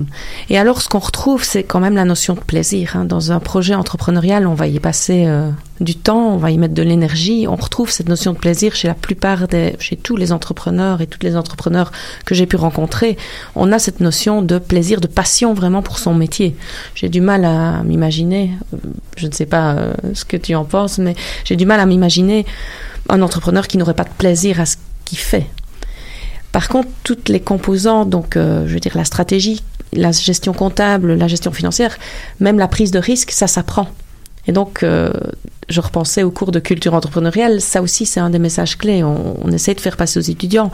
[0.49, 2.95] Et alors, ce qu'on retrouve, c'est quand même la notion de plaisir.
[2.95, 3.03] Hein.
[3.03, 5.49] Dans un projet entrepreneurial, on va y passer euh,
[5.81, 7.47] du temps, on va y mettre de l'énergie.
[7.49, 11.07] On retrouve cette notion de plaisir chez la plupart des, chez tous les entrepreneurs et
[11.07, 11.91] toutes les entrepreneurs
[12.25, 13.17] que j'ai pu rencontrer.
[13.55, 16.55] On a cette notion de plaisir, de passion vraiment pour son métier.
[16.95, 18.77] J'ai du mal à m'imaginer, euh,
[19.17, 21.85] je ne sais pas euh, ce que tu en penses, mais j'ai du mal à
[21.85, 22.45] m'imaginer
[23.09, 25.47] un entrepreneur qui n'aurait pas de plaisir à ce qu'il fait.
[26.51, 31.13] Par contre, toutes les composantes, donc euh, je veux dire la stratégie, la gestion comptable,
[31.13, 31.97] la gestion financière,
[32.39, 33.87] même la prise de risque, ça s'apprend.
[34.47, 35.11] Et donc, euh,
[35.69, 39.03] je repensais au cours de culture entrepreneuriale, ça aussi c'est un des messages clés.
[39.03, 40.71] On, on, essaie de faire passer aux étudiants.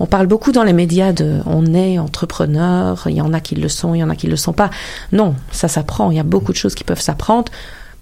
[0.00, 3.54] On parle beaucoup dans les médias de on est entrepreneur, il y en a qui
[3.54, 4.70] le sont, il y en a qui le sont pas.
[5.12, 7.50] Non, ça s'apprend, il y a beaucoup de choses qui peuvent s'apprendre,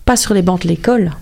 [0.05, 1.13] pas sur les bancs de l'école?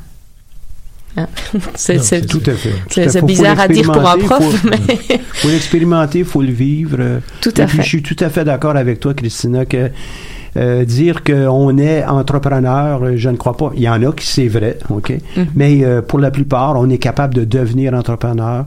[1.75, 3.11] C'est tout à fait.
[3.11, 5.21] C'est bizarre à dire pour un prof, faut, mais...
[5.33, 7.21] faut l'expérimenter, il faut le vivre.
[7.41, 7.79] Tout à Et puis.
[7.83, 9.91] Je suis tout à fait d'accord avec toi, Christina, que
[10.57, 13.73] euh, dire qu'on est entrepreneur, je ne crois pas.
[13.75, 15.11] Il y en a qui c'est vrai, OK?
[15.11, 15.47] Mm -hmm.
[15.55, 18.65] Mais euh, pour la plupart, on est capable de devenir entrepreneur.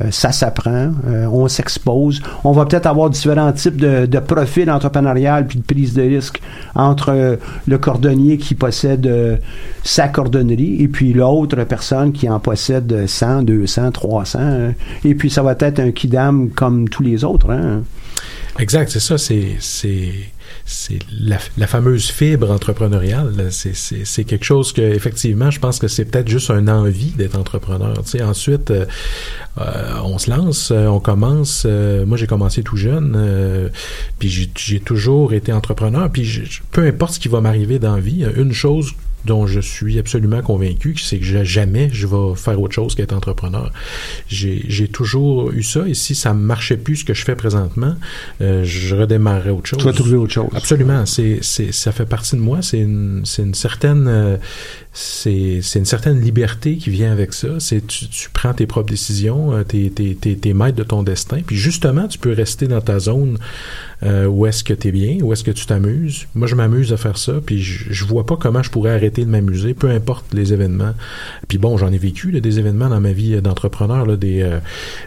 [0.00, 0.92] Euh, ça s'apprend,
[1.32, 2.20] on s'expose.
[2.44, 6.40] On va peut-être avoir différents types de, de profils entrepreneurial puis de prise de risque
[6.74, 9.40] entre le cordonnier qui possède
[9.82, 14.38] sa cordonnerie et puis l'autre personne qui en possède 100, 200, 300.
[14.38, 14.72] Hein.
[15.04, 17.50] Et puis ça va être un kidam comme tous les autres.
[17.50, 17.82] Hein?
[18.58, 19.16] Exact, c'est ça.
[19.18, 19.56] C'est
[20.66, 23.50] c'est la, la, fameuse fibre entrepreneuriale.
[23.50, 27.94] C'est quelque chose que, effectivement, je pense que c'est peut-être juste un envie d'être entrepreneur.
[28.02, 28.84] Tu sais, ensuite, euh,
[30.02, 31.64] on se lance, on commence.
[31.64, 33.70] moi, j'ai commencé tout jeune,
[34.18, 36.10] puis j'ai toujours été entrepreneur.
[36.10, 38.92] Puis peu importe ce qui va m'arriver dans la vie, une chose
[39.26, 43.72] dont je suis absolument convaincu, c'est que jamais je vais faire autre chose qu'être entrepreneur.
[44.28, 47.94] J'ai toujours eu ça, et si ça ne marchait plus ce que je fais présentement,
[48.40, 49.78] euh, je redémarrerais autre chose.
[49.80, 50.48] Tu vas trouver autre chose.
[50.54, 51.04] Absolument.
[51.06, 52.62] C'est, ça fait partie de moi.
[52.62, 54.06] C'est une, une certaine...
[54.08, 54.36] Euh,
[54.98, 57.48] c'est, une certaine liberté qui vient avec ça.
[57.58, 61.40] C'est tu, tu prends tes propres décisions, euh, t'es, t'es, maître de ton destin.
[61.46, 63.38] Puis justement, tu peux rester dans ta zone
[64.02, 66.26] euh, où est-ce que tu es bien, où est-ce que tu t'amuses.
[66.34, 69.15] Moi, je m'amuse à faire ça, puis je, je vois pas comment je pourrais arrêter
[69.24, 70.92] de m'amuser, peu importe les événements.
[71.48, 74.58] Puis bon, j'en ai vécu des événements dans ma vie d'entrepreneur, là, des, euh,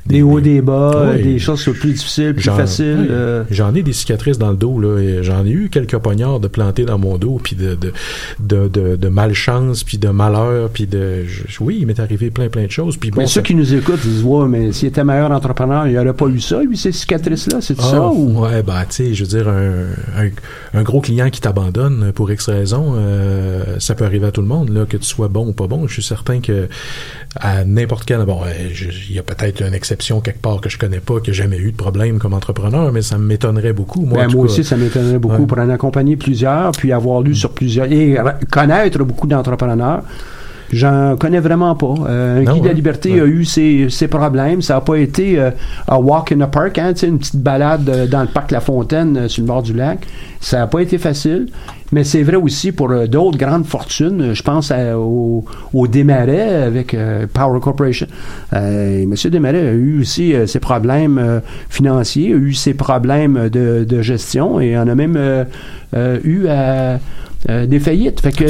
[0.06, 3.08] des, hauts, des bas, des choses plus difficiles, plus faciles.
[3.10, 3.43] Euh.
[3.52, 6.86] J'en ai des cicatrices dans le dos là, j'en ai eu quelques poignards de plantés
[6.86, 7.93] dans mon dos, puis de de,
[8.39, 11.26] de, de, de malchance, puis de malheur, puis de
[11.60, 12.98] oui, il m'est arrivé plein plein de choses.
[12.98, 15.98] Puis bon, mais ceux qui nous écoutent disent ouais, mais s'il était meilleur entrepreneur, il
[15.98, 18.39] aurait pas eu ça, lui ces cicatrices là, c'est ça ah, ou?
[18.39, 20.30] Ouais, ben tu sais, je veux dire, un,
[20.74, 24.47] un, gros client qui t'abandonne pour X raison, euh, ça peut arriver à tout le
[24.47, 25.88] monde, là, que tu sois bon ou pas bon.
[25.88, 26.67] Je suis certain que
[27.39, 28.69] à n'importe quel, bon, euh,
[29.10, 31.58] il y a peut-être une exception quelque part que je connais pas, qui n'a jamais
[31.58, 34.02] eu de problème comme entrepreneur, mais ça m'étonnerait beaucoup.
[34.02, 37.52] Moi, ben, moi aussi, ça m'étonnerait beaucoup pour en accompagner plusieurs, puis avoir lu sur
[37.52, 38.15] plusieurs, et
[38.52, 40.04] connaître beaucoup d'entrepreneurs.
[40.71, 41.95] J'en connais vraiment pas.
[42.08, 44.62] Euh, un guide de la liberté a eu ses, ses, problèmes.
[44.62, 45.52] Ça n'a pas été euh,
[45.88, 49.17] un walk in the park, hein, une petite balade euh, dans le parc La Fontaine
[49.17, 50.06] euh, sur le bord du lac.
[50.39, 51.47] Ça n'a pas été facile.
[51.91, 54.34] Mais c'est vrai aussi pour d'autres grandes fortunes.
[54.34, 56.95] Je pense au, au Desmarais avec
[57.34, 58.08] Power Corporation.
[58.54, 64.60] Monsieur Desmarais a eu aussi ses problèmes financiers, a eu ses problèmes de, de gestion
[64.60, 65.45] et en a même
[66.23, 66.99] eu à
[67.47, 68.19] euh, des faillites.
[68.19, 68.43] Fait que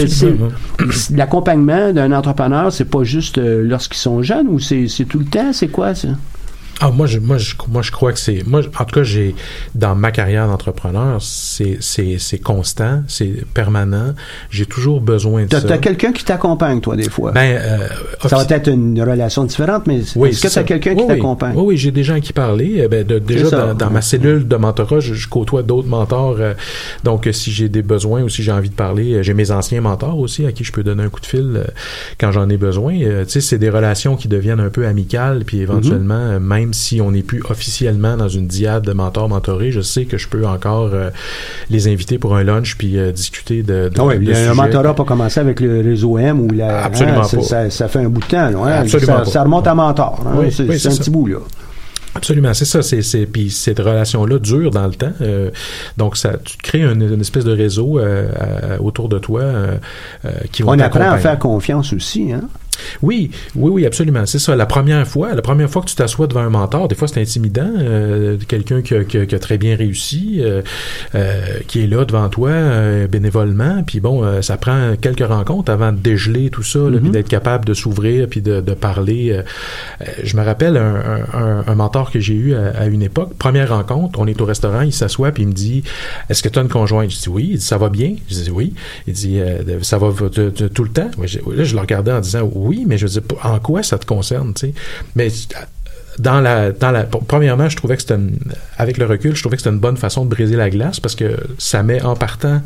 [1.15, 5.53] l'accompagnement d'un entrepreneur, c'est pas juste euh, lorsqu'ils sont jeunes ou c'est tout le temps,
[5.53, 6.07] c'est quoi ça?
[6.81, 8.43] Ah, moi, je, moi, je, moi, je crois que c'est.
[8.47, 9.35] Moi, en tout cas, j'ai
[9.75, 14.13] dans ma carrière d'entrepreneur, c'est, c'est, c'est constant, c'est permanent.
[14.49, 15.61] J'ai toujours besoin de ça.
[15.61, 17.31] T'as quelqu'un qui t'accompagne, toi, des fois?
[17.31, 17.87] Ben, euh,
[18.25, 21.77] ça va être une relation différente, mais est-ce que t'as quelqu'un qui t'accompagne Oui, oui,
[21.77, 22.61] j'ai des gens qui parlent.
[22.61, 26.37] Eh ben, déjà dans, ma cellule de mentorat, je, côtoie d'autres mentors.
[26.39, 26.53] Euh,
[27.03, 29.81] donc, si j'ai des besoins ou si j'ai envie de parler, euh, j'ai mes anciens
[29.81, 31.65] mentors aussi à qui je peux donner un coup de fil
[32.19, 32.97] quand j'en ai besoin.
[32.97, 37.11] tu sais, c'est des relations qui deviennent un peu amicales, puis éventuellement, même si on
[37.11, 41.09] n'est plus officiellement dans une diade de mentor-mentoré, je sais que je peux encore euh,
[41.69, 44.93] les inviter pour un lunch puis euh, discuter de, de, ah oui, Un mentorat n'a
[44.93, 46.83] pas commencé avec le réseau M ou la.
[46.83, 47.69] Absolument hein, pas.
[47.69, 48.65] Ça, fait un bout de temps.
[48.65, 50.23] Hein, Absolument ça, remonte à mentor.
[50.25, 51.37] Hein, c'est un petit bout là.
[52.15, 52.81] Absolument, c'est ça.
[52.81, 55.13] C'est, puis cette relation-là dure dans le temps.
[55.21, 55.51] Euh,
[55.95, 57.99] donc, ça, tu crées une, espèce de réseau
[58.79, 59.43] autour de toi
[60.51, 62.41] qui vont On apprend à faire confiance aussi, hein?
[63.01, 64.25] Oui, oui, oui, absolument.
[64.25, 64.55] C'est ça.
[64.55, 67.21] La première fois, la première fois que tu t'assois devant un mentor, des fois c'est
[67.21, 67.71] intimidant.
[67.77, 70.61] Euh, quelqu'un qui, qui, a très bien réussi, euh,
[71.15, 72.51] euh, qui est là devant toi
[73.09, 77.11] bénévolement, puis bon, ça prend quelques rencontres avant de dégeler tout ça, puis mm-hmm.
[77.11, 79.41] d'être capable de s'ouvrir, puis de, de parler.
[80.23, 83.33] je me rappelle un, un, un mentor que j'ai eu à, une époque.
[83.37, 85.83] Première rencontre, on est au restaurant, il s'assoit, puis il me dit
[86.29, 87.49] Est-ce que tu as une conjointe Je dis Oui.
[87.51, 88.73] Il dit Ça va bien Je dis Oui.
[89.07, 89.39] Il dit
[89.81, 93.07] Ça va tout le temps Là, je le regardais en disant Oui oui, mais je
[93.07, 94.73] veux dire, en quoi ça te concerne, tu sais?
[95.15, 95.29] Mais
[96.19, 98.19] dans la, dans la, premièrement, je trouvais que c'était,
[98.77, 101.15] avec le recul, je trouvais que c'était une bonne façon de briser la glace parce
[101.15, 102.61] que ça met en partant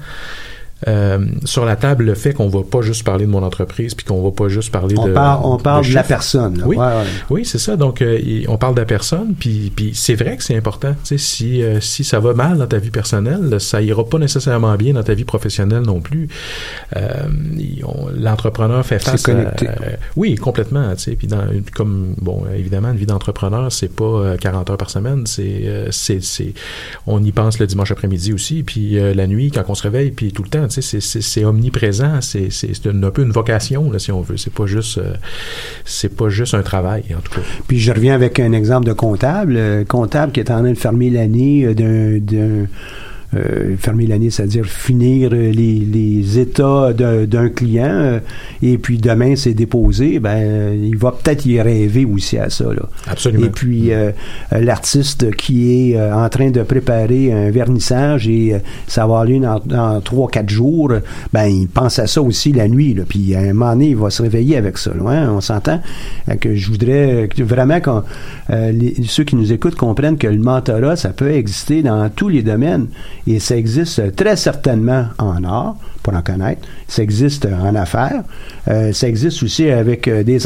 [0.87, 4.05] euh, sur la table le fait qu'on va pas juste parler de mon entreprise puis
[4.05, 6.77] qu'on va pas juste parler on de parle, on parle de, la personne oui.
[7.29, 7.77] Oui c'est ça.
[7.77, 10.93] Donc euh, on parle de la personne puis puis c'est vrai que c'est important.
[11.03, 14.17] Tu sais si euh, si ça va mal dans ta vie personnelle ça ira pas
[14.17, 16.27] nécessairement bien dans ta vie professionnelle non plus.
[18.15, 19.67] L'entrepreneur fait face connecté.
[20.15, 21.11] oui complètement tu sais.
[21.11, 21.43] Puis dans
[21.73, 25.25] comme bon évidemment une vie d'entrepreneur c'est pas 40 heures par semaine.
[25.27, 26.53] C'est c'est c'est
[27.07, 30.33] on y pense le dimanche après-midi aussi puis la nuit quand on se réveille puis
[30.33, 32.19] tout le temps c'est omniprésent.
[32.21, 34.37] C'est un peu une vocation, là, si on veut.
[34.37, 35.13] C'est pas juste euh,
[35.85, 37.45] c'est pas juste un travail, en tout cas.
[37.67, 39.55] Puis je reviens avec un exemple de comptable.
[39.57, 41.73] Euh, comptable qui est en train de fermer l'année euh,
[42.19, 42.65] d'un
[43.35, 48.19] euh, fermer l'année, c'est-à-dire finir euh, les, les états d'un client, euh,
[48.61, 52.65] et puis demain c'est déposé, ben il va peut-être y rêver aussi à ça.
[52.65, 52.83] Là.
[53.07, 53.45] Absolument.
[53.45, 53.91] Et puis
[54.51, 58.55] l'artiste qui est en train de préparer un vernissage et
[58.87, 60.91] ça va aller dans trois quatre jours,
[61.31, 62.93] ben il pense à ça aussi la nuit.
[62.93, 64.91] Là, puis à un moment donné, il va se réveiller avec ça.
[64.93, 65.81] Là, On s'entend?
[66.39, 67.89] Que je voudrais vraiment que
[69.05, 72.87] ceux qui nous écoutent comprennent que le mentorat, ça peut exister dans tous les domaines
[73.25, 76.67] Et ça existe très certainement en art, pour en connaître.
[76.87, 78.23] Ça existe en affaires.
[78.67, 80.39] Euh, ça existe aussi avec euh, des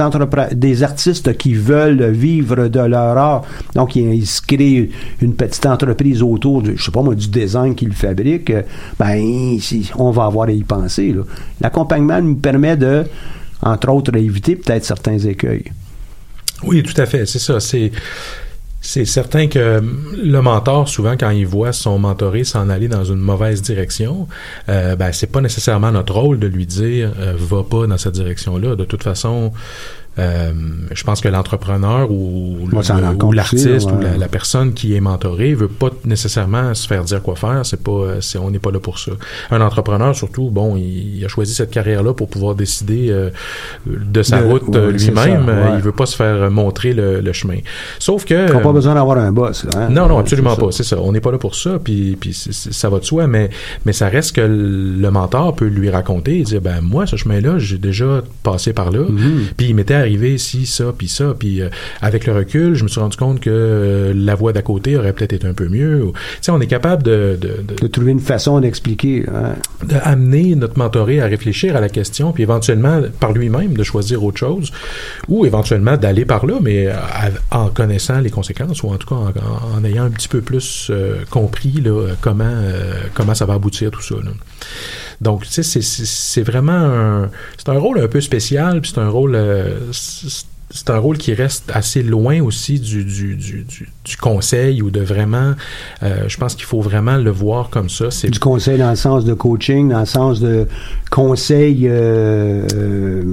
[0.54, 3.42] des artistes qui veulent vivre de leur art.
[3.74, 4.90] Donc, ils, se créent
[5.22, 8.54] une petite entreprise autour de, je sais pas moi, du design qu'ils fabriquent.
[9.00, 9.58] Ben,
[9.96, 11.16] on va avoir à y penser.
[11.60, 13.06] L'accompagnement nous permet de,
[13.62, 15.72] entre autres, éviter peut-être certains écueils.
[16.64, 17.26] Oui, tout à fait.
[17.26, 17.60] C'est ça.
[17.60, 17.92] C'est
[18.88, 19.84] c'est certain que
[20.16, 24.30] le mentor, souvent, quand il voit son mentoré s'en aller dans une mauvaise direction,
[24.70, 28.14] euh, ben, c'est pas nécessairement notre rôle de lui dire euh, va pas dans cette
[28.14, 28.78] direction-là.
[28.78, 29.52] De toute façon,
[30.20, 30.52] euh,
[30.92, 32.68] je pense que l'entrepreneur ou,
[33.32, 37.62] l'artiste ou la, personne qui est mentorée veut pas nécessairement se faire dire quoi faire.
[37.64, 39.12] C'est pas, c'est, on n'est pas là pour ça.
[39.52, 43.30] Un entrepreneur, surtout, bon, il, a choisi cette carrière-là pour pouvoir décider euh,
[43.86, 45.52] de sa route euh, lui-même.
[45.76, 47.58] Il veut pas se faire montrer le, chemin.
[48.00, 48.48] Sauf que.
[48.48, 49.66] Il n'a pas besoin d'avoir un boss.
[49.76, 49.90] Hein?
[49.90, 50.72] Non, non, absolument pas.
[50.72, 50.98] C'est ça.
[51.00, 51.78] On n'est pas là pour ça.
[51.84, 53.28] Puis, puis ça va de soi.
[53.28, 53.50] Mais,
[53.86, 57.60] mais ça reste que le mentor peut lui raconter et dire, ben moi, ce chemin-là,
[57.60, 59.02] j'ai déjà passé par là.
[59.02, 59.54] Mm-hmm.
[59.56, 61.36] Puis il m'était arrivé ci, ça, puis ça.
[61.38, 61.70] Puis euh,
[62.02, 65.14] avec le recul, je me suis rendu compte que euh, la voie d'à côté aurait
[65.14, 66.12] peut-être été un peu mieux.
[66.14, 67.38] Tu sais, on est capable de...
[67.40, 69.26] De, trouver une façon d'expliquer.
[69.34, 69.56] Hein.
[69.84, 74.38] D'amener notre mentoré à réfléchir à la question, puis éventuellement, par lui-même, de choisir autre
[74.38, 74.72] chose,
[75.28, 76.90] ou éventuellement d'aller par là, mais
[77.52, 81.24] en connaissant les conséquences, ou en tout cas en, ayant un petit peu plus euh,
[81.30, 82.62] compris là, comment,
[83.14, 84.16] comment ça va aboutir tout ça.
[85.20, 89.10] Donc, tu sais, c'est vraiment un, c'est un rôle un peu spécial, puis c'est un
[89.10, 89.92] rôle, euh,
[90.70, 93.66] c'est un rôle qui reste assez loin aussi du, du, du,
[94.04, 95.54] du conseil ou de vraiment,
[96.04, 98.12] euh, je pense qu'il faut vraiment le voir comme ça.
[98.12, 100.68] C'est du conseil dans le sens de coaching, dans le sens de
[101.10, 103.24] conseil, euh, euh,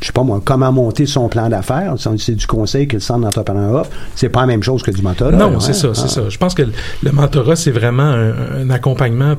[0.00, 1.94] je sais pas moi, comment monter son plan d'affaires.
[2.18, 3.90] C'est du conseil que le centre d'entrepreneuriat offre.
[4.14, 5.32] C'est pas la même chose que du mentorat.
[5.32, 6.08] Non, c'est ça, c'est ah.
[6.08, 6.28] ça.
[6.30, 6.62] Je pense que
[7.02, 9.34] le mentorat, c'est vraiment un, accompagnement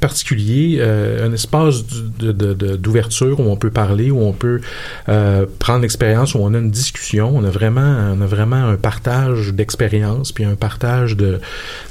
[0.00, 4.60] particulier, euh, un espace d'ouverture où on peut parler, où on peut
[5.08, 8.76] euh, prendre l'expérience, où on a une discussion, on a vraiment, on a vraiment un
[8.76, 11.40] partage d'expérience, puis un partage de,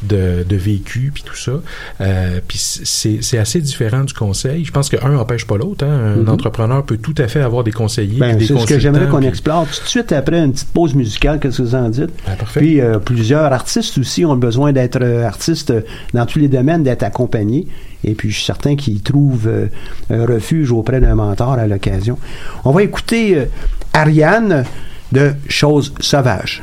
[0.01, 1.61] de, de vécu, puis tout ça.
[2.01, 4.65] Euh, puis c'est assez différent du conseil.
[4.65, 5.85] Je pense que un n'empêche pas l'autre.
[5.85, 6.15] Hein.
[6.17, 6.29] Un mm-hmm.
[6.29, 9.21] entrepreneur peut tout à fait avoir des conseillers, ben, des C'est ce que j'aimerais qu'on
[9.21, 11.39] explore tout de suite après une petite pause musicale.
[11.39, 12.11] Qu'est-ce que vous en dites?
[12.25, 12.35] Ben.
[12.55, 15.73] Puis plusieurs artistes aussi ont besoin d'être artistes
[16.13, 17.58] dans tous les domaines, d'être accompagnés.
[18.03, 19.67] Et puis, je suis certain qu'il trouve euh,
[20.09, 22.17] refuge auprès d'un mentor à l'occasion.
[22.65, 23.45] On va écouter euh,
[23.93, 24.65] Ariane
[25.11, 26.61] de Choses sauvages.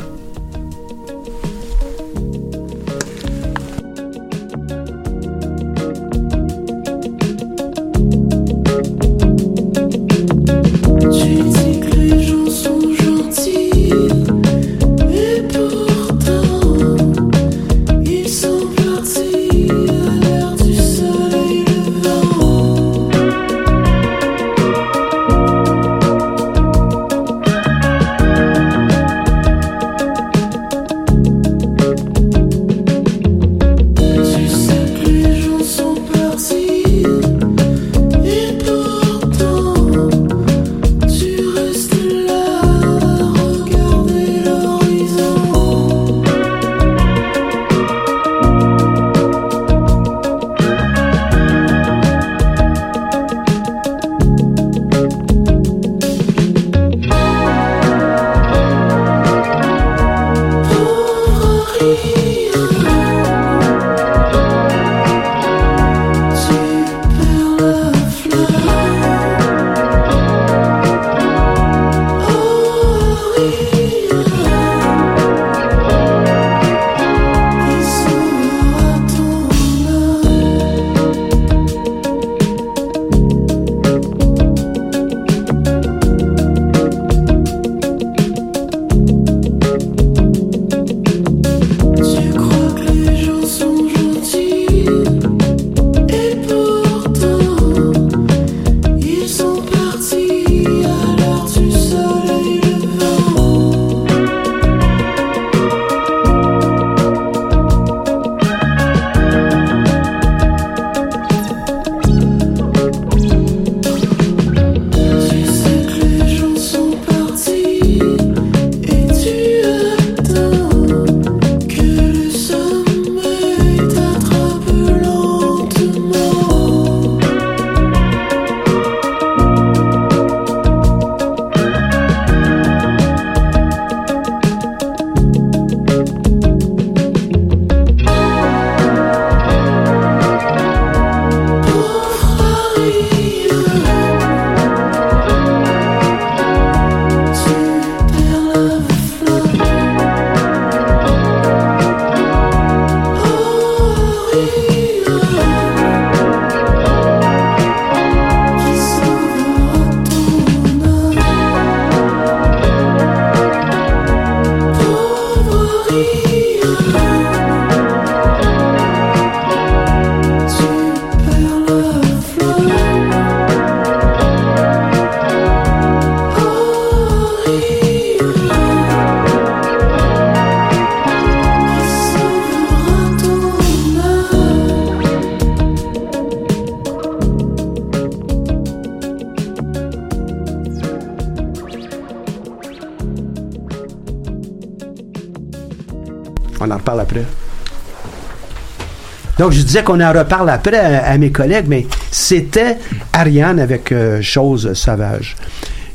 [199.47, 202.78] Donc, je disais qu'on en reparle après à, mes collègues, mais c'était
[203.12, 205.36] Ariane avec euh, Chose Sauvage.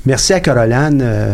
[0.06, 1.34] Merci à Caroline euh,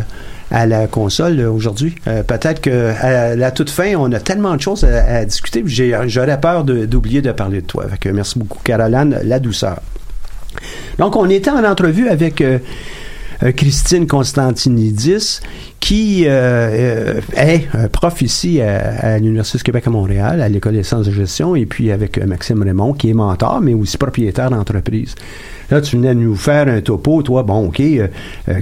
[0.49, 1.93] à la console aujourd'hui.
[2.07, 5.63] Euh, peut-être qu'à la toute fin, on a tellement de choses à, discuter,
[6.07, 7.86] j'aurais peur d'oublier de, parler de toi.
[8.11, 9.80] merci beaucoup, Caroline, la douceur.
[10.97, 12.41] Donc, on était en entrevue avec
[13.43, 15.41] euh, Christine Constantinidis,
[15.88, 20.84] qui euh, euh, est prof ici à, l'Université du Québec à Montréal, à l'École des
[20.84, 25.16] sciences de gestion, et puis avec Maxime Raymond, qui est mentor, mais aussi propriétaire d'entreprise.
[25.72, 27.82] Là, tu venais nous faire un topo, toi, bon, OK,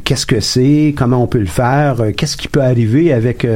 [0.04, 3.48] qu'est-ce que c'est, comment on peut le faire, qu'est-ce qui peut arriver avec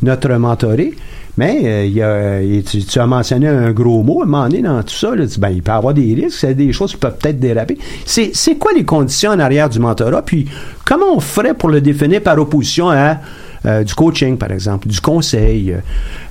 [0.00, 0.94] notre mentoré?
[1.38, 1.62] Mais
[2.00, 5.14] euh, a, tu, as mentionné un gros mot à un moment donné dans tout ça.
[5.14, 7.78] Là, ben, il peut y avoir des risques, c'est des choses qui peuvent peut-être déraper.
[8.04, 10.22] C'est, quoi les conditions en arrière du mentorat?
[10.22, 10.46] Puis
[10.84, 13.18] comment on ferait pour le définir par opposition à
[13.66, 15.76] euh, du coaching, par exemple, du conseil,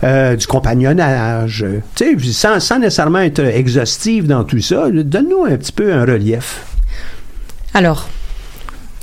[0.04, 5.56] euh, du compagnonnage, tu sais, sans, sans nécessairement être exhaustif dans tout ça, donne-nous un
[5.56, 6.66] petit peu un relief.
[7.74, 8.10] Alors,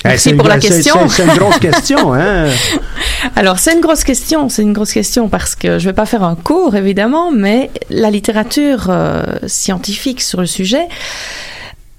[0.04, 1.08] Merci pour la question.
[1.08, 2.50] C'est une grosse question, hein?
[3.36, 4.48] Alors, c'est une grosse question.
[4.48, 8.10] C'est une grosse question parce que je vais pas faire un cours, évidemment, mais la
[8.10, 10.88] littérature euh, scientifique sur le sujet,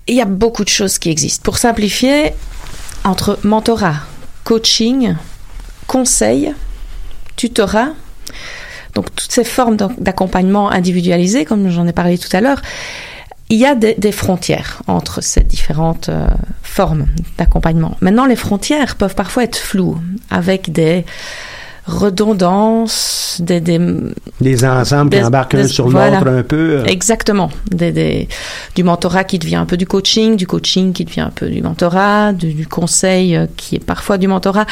[0.08, 1.42] il y a beaucoup de choses qui existent.
[1.44, 2.34] Pour simplifier,
[3.04, 3.96] entre mentorat,
[4.44, 5.16] coaching,
[5.88, 6.54] conseil,
[7.36, 7.90] tutorat,
[8.94, 12.62] donc toutes ces formes d'accompagnement individualisé, comme j'en ai parlé tout à l'heure,
[13.50, 16.28] il y a des, frontières entre ces différentes euh,
[16.64, 17.96] formes d'accompagnement.
[18.02, 21.06] Maintenant, les frontières peuvent parfois être floues, avec des
[21.88, 23.62] redondances, des...
[23.62, 26.80] Des, ensembles qui embarquent un sur l'autre un peu.
[26.80, 26.86] Euh.
[26.86, 27.52] Exactement.
[27.70, 28.28] Des,
[28.76, 31.62] du mentorat qui devient un peu du coaching, du coaching qui devient un peu du
[31.62, 34.66] mentorat, du conseil euh, qui est parfois du mentorat.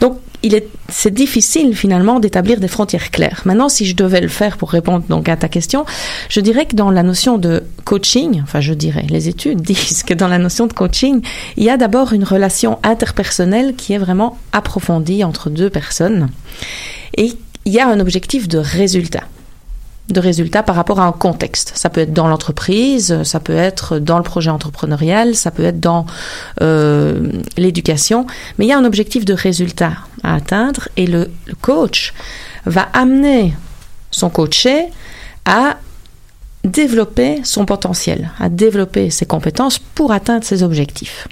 [0.00, 3.42] Donc, il est, c'est difficile finalement d'établir des frontières claires.
[3.44, 5.84] Maintenant, si je devais le faire pour répondre donc à ta question,
[6.28, 10.14] je dirais que dans la notion de coaching, enfin je dirais, les études disent que
[10.14, 11.22] dans la notion de coaching,
[11.56, 16.28] il y a d'abord une relation interpersonnelle qui est vraiment approfondie entre deux personnes
[17.16, 17.32] et
[17.64, 19.24] il y a un objectif de résultat
[20.08, 21.72] de résultats par rapport à un contexte.
[21.74, 25.80] Ça peut être dans l'entreprise, ça peut être dans le projet entrepreneurial, ça peut être
[25.80, 26.06] dans
[26.60, 28.26] euh, l'éducation,
[28.58, 29.92] mais il y a un objectif de résultat
[30.22, 31.30] à atteindre et le
[31.60, 32.12] coach
[32.66, 33.54] va amener
[34.10, 34.88] son coaché
[35.44, 35.78] à
[36.64, 41.26] développer son potentiel, à développer ses compétences pour atteindre ses objectifs.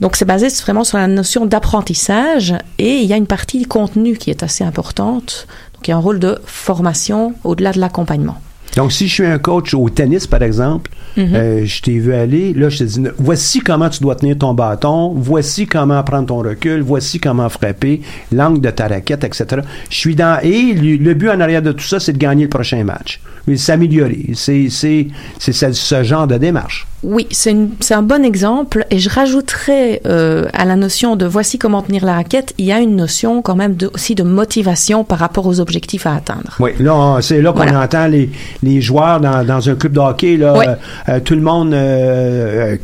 [0.00, 4.16] Donc c'est basé vraiment sur la notion d'apprentissage et il y a une partie contenu
[4.16, 5.46] qui est assez importante
[5.82, 8.36] qui a un rôle de formation au-delà de l'accompagnement.
[8.76, 11.34] Donc, si je suis un coach au tennis, par exemple, mhm.
[11.34, 14.52] euh, je t'ai vu aller, là, je te dis, voici comment tu dois tenir ton
[14.52, 19.62] bâton, voici comment prendre ton recul, voici comment frapper, l'angle de ta raquette, etc.
[19.88, 22.50] Je suis dans, et le but en arrière de tout ça, c'est de gagner le
[22.50, 23.20] prochain match
[23.54, 24.30] s'améliorer.
[24.34, 26.86] C'est ce genre de démarche.
[27.02, 27.54] Oui, c'est
[27.94, 28.84] un bon exemple.
[28.90, 32.72] Et je rajouterais euh, à la notion de voici comment tenir la raquette, il y
[32.72, 36.56] a une notion quand même de, aussi de motivation par rapport aux objectifs à atteindre.
[36.58, 38.30] Oui, là, c'est là qu'on entend les,
[38.62, 40.36] les joueurs dans, dans, un club de hockey.
[40.36, 40.74] Là, euh,
[41.08, 41.76] euh, tout le monde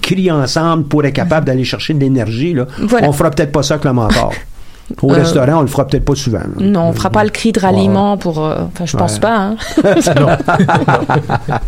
[0.00, 2.54] crie ensemble pour être capable d'aller chercher de l'énergie.
[2.78, 3.08] Voilà.
[3.08, 4.32] On fera peut-être pas ça avec le mentor.
[5.00, 6.40] Au euh, restaurant, on le fera peut-être pas souvent.
[6.58, 8.44] Non, on fera pas le cri de ralliement pour.
[8.44, 9.36] Euh, enfin, je pense pas.
[9.36, 9.56] Hein.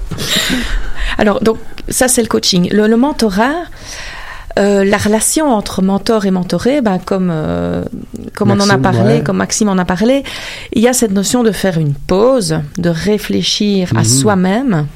[1.18, 1.58] Alors, donc,
[1.88, 2.68] ça, c'est le coaching.
[2.72, 3.64] Le, mentorat.
[4.56, 7.32] Euh, la relation entre mentor et mentoré, ben, comme,
[8.34, 10.22] comme on en a parlé, comme Maxime en a parlé,
[10.72, 14.04] il y a cette notion de faire une pause, de réfléchir à mhm.
[14.04, 14.86] soi-même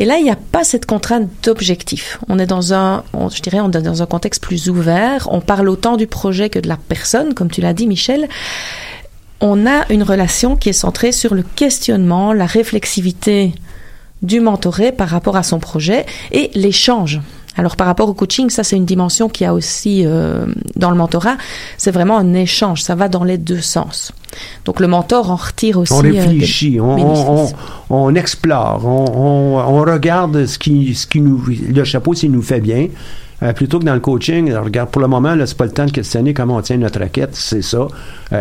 [0.00, 2.18] et là, il n'y a pas cette contrainte d'objectif.
[2.30, 5.28] On est dans un, dans un contexte plus ouvert.
[5.30, 8.26] On parle autant du projet que de la personne, comme tu l'as dit, Michel.
[9.42, 13.52] On a une relation qui est centrée sur le questionnement, la réflexivité
[14.22, 17.20] du mentoré par rapport à son projet et l'échange.
[17.60, 20.46] Alors par rapport au coaching, ça c'est une dimension qui a aussi euh,
[20.76, 21.36] dans le mentorat,
[21.76, 24.12] c'est vraiment un échange, ça va dans les deux sens.
[24.64, 25.92] Donc le mentor en retire aussi.
[25.92, 32.30] On euh, réfléchit, on, explore, on, regarde ce qui, ce qui nous, le chapeau s'il
[32.30, 32.86] nous fait bien.
[33.42, 35.84] Euh, plutôt que dans le coaching, regarde, pour le moment, là, c'est pas le temps
[35.84, 37.88] de questionner comment on tient notre raquette, c'est ça.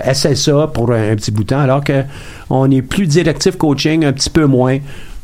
[0.05, 4.13] essaie ça pour un, petit bout de temps, alors qu'on est plus directif coaching, un
[4.13, 4.77] petit peu moins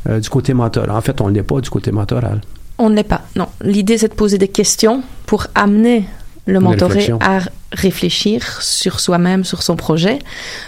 [0.06, 0.92] du côté mentoral.
[0.92, 2.42] En fait, on ne l'est pas du côté mentoral.
[2.78, 3.22] On n'est pas.
[3.36, 3.48] Non.
[3.62, 6.06] L'idée, c'est de poser des questions pour amener
[6.46, 7.40] le mentoré à
[7.72, 10.20] réfléchir sur soi-même, sur son projet.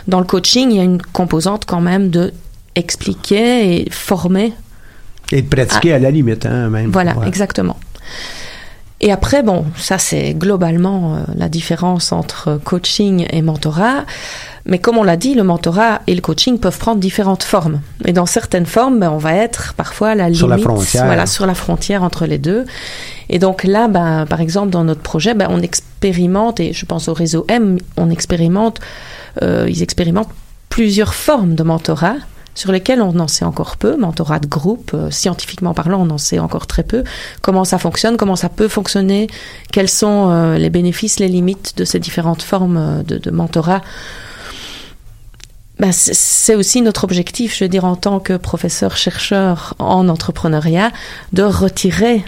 [0.07, 2.33] Dans le coaching, il y a une composante quand même de
[2.75, 4.53] expliquer et former.
[5.31, 6.91] Et de pratiquer à, la limite, hein, même.
[6.91, 7.77] Voilà, exactement.
[8.99, 14.05] Et après, bon, ça c'est globalement euh, la différence entre coaching et mentorat.
[14.67, 17.79] Mais comme on l'a dit, le mentorat et le coaching peuvent prendre différentes formes.
[18.05, 21.05] Et dans certaines formes, ben, on va être parfois à la Sur la limite, frontière.
[21.05, 22.65] voilà, sur la frontière entre les deux.
[23.29, 27.07] Et donc là, ben, par exemple, dans notre projet, ben, on expérimente, et je pense
[27.07, 28.81] au réseau M, on expérimente,
[29.41, 30.31] euh, ils expérimentent
[30.69, 32.15] plusieurs formes de mentorat
[32.53, 36.17] sur lesquelles on en sait encore peu, mentorat de groupe, euh, scientifiquement parlant, on en
[36.17, 37.03] sait encore très peu,
[37.41, 39.27] comment ça fonctionne, comment ça peut fonctionner,
[39.71, 43.81] quels sont euh, les bénéfices, les limites de ces différentes formes de, de mentorat.
[45.79, 50.91] Ben, c'est- aussi notre objectif, je veux dire, en tant que professeur-chercheur en entrepreneuriat,
[51.33, 52.25] de retirer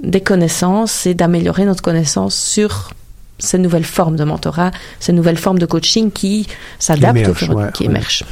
[0.00, 2.90] des connaissances et d'améliorer notre connaissance sur
[3.38, 6.46] ces nouvelles formes de mentorat, ces nouvelles formes de coaching qui
[6.78, 8.24] s'adaptent au émergent, fur et à mesure- ouais, qui émergent.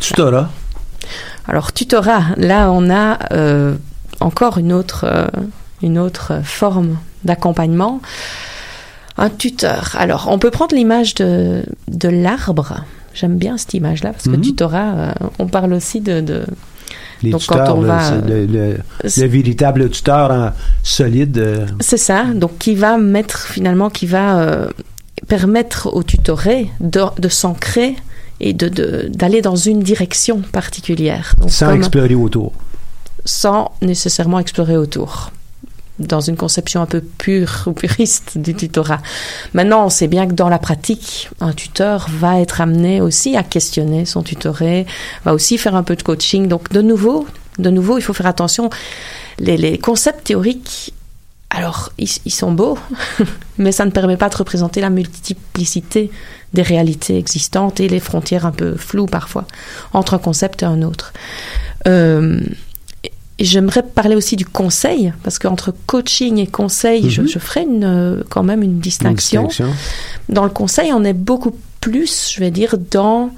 [0.00, 0.48] Tutorat?
[1.48, 3.74] Alors, tutorat, là, on a euh,
[4.20, 5.26] encore une autre, euh,
[5.82, 8.00] une autre forme d'accompagnement.
[9.18, 9.94] Un tuteur.
[9.98, 12.84] Alors, on peut prendre l'image de, de l'arbre.
[13.14, 14.40] J'aime bien cette image-là, parce que Mhm.
[14.42, 16.20] tutorat, euh, on parle aussi de...
[16.20, 16.44] de
[17.22, 20.50] Les Donc, quand tuteurs, on là, va, le, le- le véritable tuteur en
[20.82, 21.36] solide.
[21.38, 24.68] euh, C'est ça, donc qui va mettre finalement, qui va euh,
[25.28, 27.94] permettre au tutoré de, de s'ancrer
[28.40, 31.34] et de- d'aller dans une direction particulière.
[31.38, 32.52] Donc, sans comme- explorer autour.
[33.26, 35.30] sans nécessairement explorer autour
[36.00, 39.00] dans une conception un peu pure ou puriste du tutorat.
[39.54, 43.42] Maintenant, on sait bien que dans la pratique, un tuteur va être amené aussi à
[43.42, 44.86] questionner son tutoré,
[45.24, 46.48] va aussi faire un peu de coaching.
[46.48, 47.26] Donc, de nouveau,
[47.58, 48.70] de nouveau, il faut faire attention.
[49.38, 50.94] Les, concepts théoriques,
[51.50, 52.78] alors, ils, ils sont beaux,
[53.58, 56.10] mais ça ne permet pas de représenter la multiplicité
[56.52, 59.46] des réalités existantes et les frontières un peu floues parfois
[59.92, 61.12] entre un concept et un autre.
[61.86, 62.40] Euh,
[63.40, 67.28] et J'aimerais parler aussi du conseil, parce qu'entre coaching et conseil, je, Mhm.
[67.28, 69.48] je ferai une, euh, quand même une distinction.
[70.28, 73.30] Dans le conseil, on est beaucoup plus, je vais dire, dans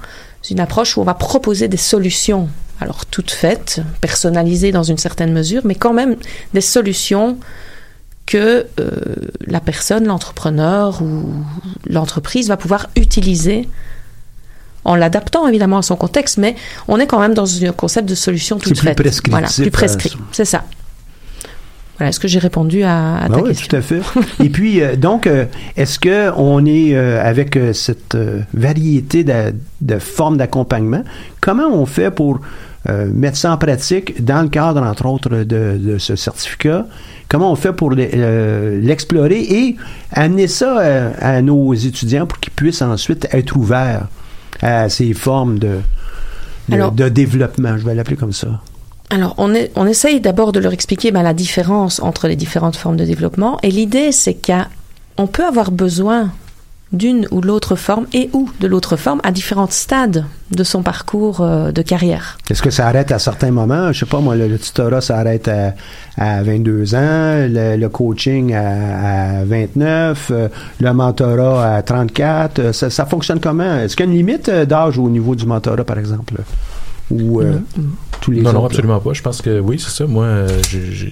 [0.51, 2.49] une approche où on va proposer des solutions.
[2.81, 6.17] Alors, toutes faites, personnalisées dans une certaine mesure, mais quand même
[6.53, 7.37] des solutions
[8.25, 8.91] que euh,
[9.47, 11.23] la personne, l'entrepreneur ou
[11.87, 13.69] l'entreprise va pouvoir utiliser
[14.85, 16.55] en l'adaptant évidemment à son contexte, mais
[16.87, 18.97] on est quand même dans un concept de solution toute plus faite.
[18.97, 20.13] prescriptif, Voilà, plus prescrit.
[20.31, 20.63] C'est ça.
[21.97, 24.01] Voilà, est-ce que j'ai répondu à, à ta Ah oui, question tout à fait.
[24.43, 25.45] Et puis, euh, donc, euh,
[25.77, 28.17] est-ce que on est euh, avec cette
[28.53, 31.03] variété de, de formes d'accompagnement,
[31.39, 32.39] comment on fait pour
[33.13, 36.85] mettre ça en pratique dans le cadre, entre autres, de, de ce certificat?
[37.29, 39.77] Comment on fait pour l'e- l'explorer et
[40.11, 40.79] amener ça
[41.21, 44.07] à nos étudiants pour qu'ils puissent ensuite être ouverts
[44.63, 45.79] à ces formes de,
[46.69, 48.61] de, Alors- de développement, je vais l'appeler comme ça.
[49.09, 52.75] Alors, on, est, on essaye d'abord de leur expliquer ben, la différence entre les différentes
[52.75, 53.59] formes de développement.
[53.61, 56.31] Et l'idée, c'est qu'on peut avoir besoin
[56.93, 61.41] d'une ou l'autre forme et ou de l'autre forme à différents stades de son parcours
[61.41, 62.37] euh, de carrière.
[62.49, 63.91] Est-ce que ça arrête à certains moments?
[63.91, 65.73] Je sais pas, moi, le, le tutorat, ça arrête à,
[66.17, 66.99] à 22 ans,
[67.49, 70.47] le, le coaching à, à 29, euh,
[70.79, 72.59] le mentorat à 34.
[72.59, 73.79] euh, Ça, ça fonctionne comment?
[73.79, 76.35] Est-ce qu'il y a une limite d'âge au niveau du mentorat, par exemple?
[77.11, 77.57] Ou euh,
[78.21, 78.59] tous les non, autres?
[78.59, 79.13] non, absolument pas.
[79.13, 80.05] Je pense que oui, c'est ça.
[80.05, 81.11] Moi, euh, j'ai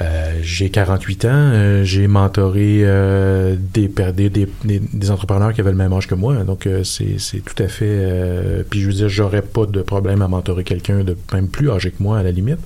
[0.00, 1.28] euh, j'ai 48 ans.
[1.32, 6.14] euh, j'ai mentoré euh, des, des, des, des, entrepreneurs qui avaient le même âge que
[6.16, 6.34] moi.
[6.44, 7.84] Donc, euh, c'est c'est tout à fait...
[7.86, 11.70] euh, puis, je veux dire, j'aurais pas de problème à mentorer quelqu'un de même plus
[11.70, 12.58] âgé que moi, à la limite.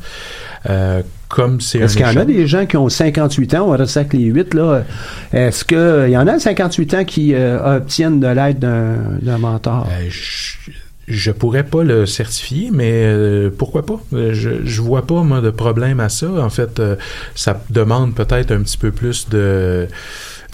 [0.70, 3.70] Euh, comme c'est Est-ce qu'il y en a des gens qui ont 58 ans, on
[3.72, 4.84] va rester avec les 8, là?
[5.34, 9.36] Est-ce qu'il y en a de 58 ans qui euh, obtiennent de l'aide d'un d'un
[9.36, 9.86] mentor?
[10.08, 10.70] Je,
[11.08, 14.00] je pourrais pas le certifier, mais euh, pourquoi pas?
[14.12, 16.28] Euh, Je, je vois pas, moi, de problème à ça.
[16.30, 16.96] En fait, euh,
[17.34, 19.88] ça demande peut-être un petit peu plus de...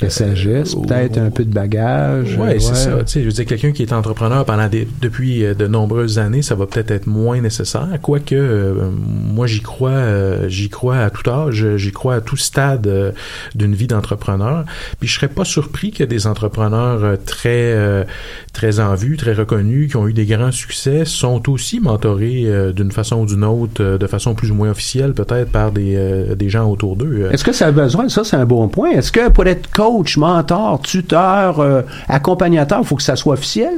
[0.00, 2.36] de sagesse, euh, peut-être un peu de bagage.
[2.36, 2.90] Ouais, c'est ça.
[2.98, 6.18] Tu sais, je veux dire, quelqu'un qui est entrepreneur pendant des, depuis euh, de nombreuses
[6.18, 7.88] années, ça va peut-être être moins nécessaire.
[8.02, 12.36] Quoique, euh, moi, j'y crois, euh, j'y crois à tout âge, j'y crois à tout
[12.36, 13.12] stade euh,
[13.54, 14.64] d'une vie d'entrepreneur.
[14.98, 18.04] Puis, je serais pas surpris que des entrepreneurs euh, très, euh,
[18.52, 22.92] très en vue, très reconnus, qui ont eu des grands succès, sont aussi mentorés d'une
[22.92, 26.48] façon ou d'une autre, de façon plus ou moins officielle, peut-être par des, euh, des
[26.48, 27.28] gens autour d'eux.
[27.30, 30.16] Est-ce que ça a besoin, ça c'est un bon point, est-ce que pour être coach,
[30.16, 33.74] mentor, tuteur, euh, accompagnateur, il faut que ça soit officiel?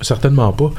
[0.00, 0.70] Certainement pas.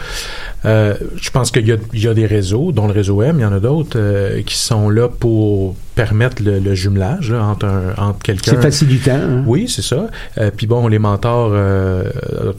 [0.65, 3.51] Euh, je pense qu'il y a, des réseaux, dont le réseau M, il y en
[3.51, 8.51] a d'autres, euh, qui sont là pour permettre le, jumelage entre, entre quelqu'un.
[8.51, 9.11] C'est facilitant.
[9.11, 9.43] Hein?
[9.45, 10.07] Oui, c'est ça.
[10.37, 12.05] Euh, puis bon, les mentors, euh,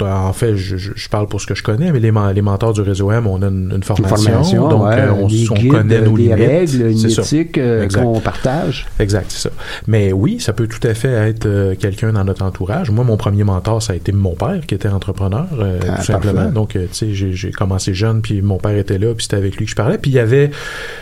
[0.01, 2.83] en fait, je, je, parle pour ce que je connais, mais les, les mentors du
[2.83, 6.35] réseau M, on a une, formation, donc on, on, connaît nos limites.
[6.35, 7.59] règles, une éthique
[7.95, 8.87] qu'on partage.
[8.99, 9.55] Exact, c'est ça.
[9.87, 12.91] Mais oui, ça peut tout à fait être quelqu'un dans notre entourage.
[12.91, 16.51] Moi, mon premier mentor, ça a été mon père, qui était entrepreneur, ah, tout simplement.
[16.51, 19.65] Donc, tu sais, j'ai commencé jeune, puis mon père était là, puis c'était avec lui
[19.65, 19.97] que je parlais.
[19.97, 20.51] Puis il y avait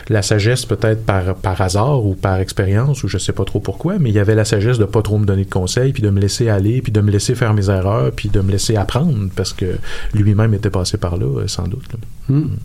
[0.08, 3.98] la sagesse, peut-être par, par hasard ou par expérience, ou je sais pas trop pourquoi,
[3.98, 6.10] mais il y avait la sagesse de pas trop me donner de conseils, puis de
[6.10, 9.28] me laisser aller, puis de me laisser faire mes erreurs, puis de me laisser apprendre,
[9.34, 9.78] parce que
[10.14, 11.88] lui-même était passé par là, euh, sans doute.
[12.28, 12.56] Hmm.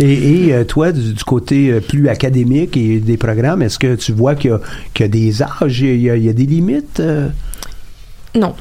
[0.00, 4.34] Et, euh, toi, du, côté euh, plus académique et des programmes, est-ce que tu vois
[4.34, 4.58] qu'il
[4.98, 7.00] y, a des âges, il y a, des limites?
[8.34, 8.54] Non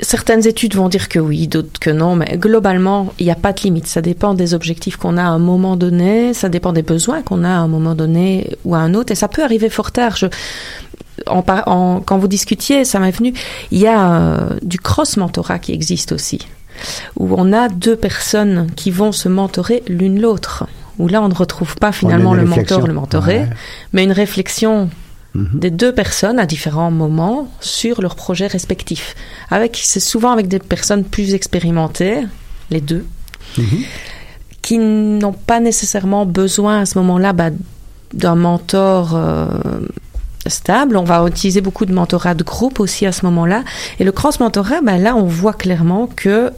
[0.00, 3.52] certaines études vont dire que oui, d'autres que non, mais globalement, il n'y a pas
[3.52, 3.86] de limite.
[3.86, 7.44] Ça dépend des objectifs qu'on a à un moment donné, ça dépend des besoins qu'on
[7.44, 10.16] a à un moment donné ou à un autre, et ça peut arriver fort tard.
[10.16, 10.26] Je,
[11.26, 13.34] en, quand vous discutiez, ça m'est venu,
[13.70, 16.38] il y a euh, du cross-mentorat qui existe aussi,
[17.16, 20.66] où on a deux personnes qui vont se mentorer l'une l'autre,
[20.98, 23.46] où là on ne retrouve pas finalement le mentor, le mentoré,
[23.92, 24.88] mais une réflexion
[25.34, 25.48] Mhm.
[25.54, 29.14] des deux personnes à différents moments sur leurs projets respectifs.
[29.50, 32.24] Avec, c'est souvent avec des personnes plus expérimentées,
[32.70, 33.06] les deux,
[33.56, 33.84] mhm.
[34.60, 37.48] qui n'ont pas nécessairement besoin à ce moment-là bah,
[38.12, 39.46] d'un mentor euh,
[40.46, 40.98] stable.
[40.98, 43.64] On va utiliser beaucoup de mentorat de groupe aussi à ce moment-là.
[43.98, 46.52] Et le cross-mentorat, bah, là, on voit clairement que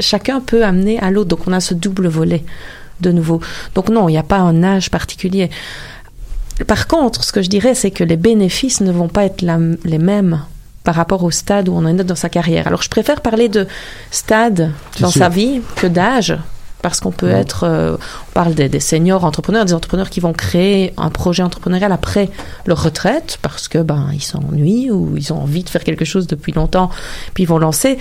[0.00, 1.28] chacun peut amener à l'autre.
[1.28, 2.44] Donc, on a ce double volet
[3.00, 3.40] de nouveau.
[3.76, 5.50] Donc, non, il n'y a pas un âge particulier.
[6.66, 9.42] Par contre, ce que je dirais, c'est que les bénéfices ne vont pas être
[9.84, 10.42] les mêmes
[10.84, 12.66] par rapport au stade où on en est dans sa carrière.
[12.66, 13.66] Alors, je préfère parler de
[14.10, 16.36] stade dans sa vie que d'âge,
[16.82, 17.96] parce qu'on peut être, euh,
[18.30, 22.30] on parle des, seniors entrepreneurs, des entrepreneurs qui vont créer un projet entrepreneurial après
[22.66, 26.26] leur retraite, parce que ben ils s'ennuient ou ils ont envie de faire quelque chose
[26.26, 26.90] depuis longtemps,
[27.34, 27.98] puis ils vont lancer.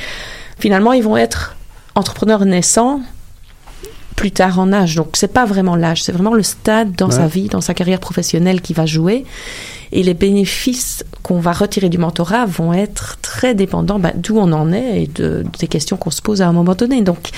[0.59, 1.55] Finalement, ils vont être
[1.95, 3.01] entrepreneurs naissants
[4.17, 4.95] plus tard en âge.
[4.95, 7.99] Donc c'est pas vraiment l'âge, c'est vraiment le stade dans sa vie, dans sa carrière
[7.99, 9.23] professionnelle qui va jouer.
[9.93, 14.51] Et les bénéfices qu'on va retirer du mentorat vont être très dépendants bah, d'où on
[14.51, 17.03] en est et de, des questions qu'on se pose à un moment donné.
[17.03, 17.29] Donc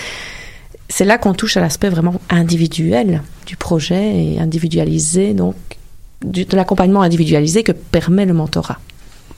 [0.87, 5.55] c'est là qu'on touche à l'aspect vraiment individuel du projet et individualisé, donc
[6.23, 8.79] de l'accompagnement individualisé que permet le mentorat.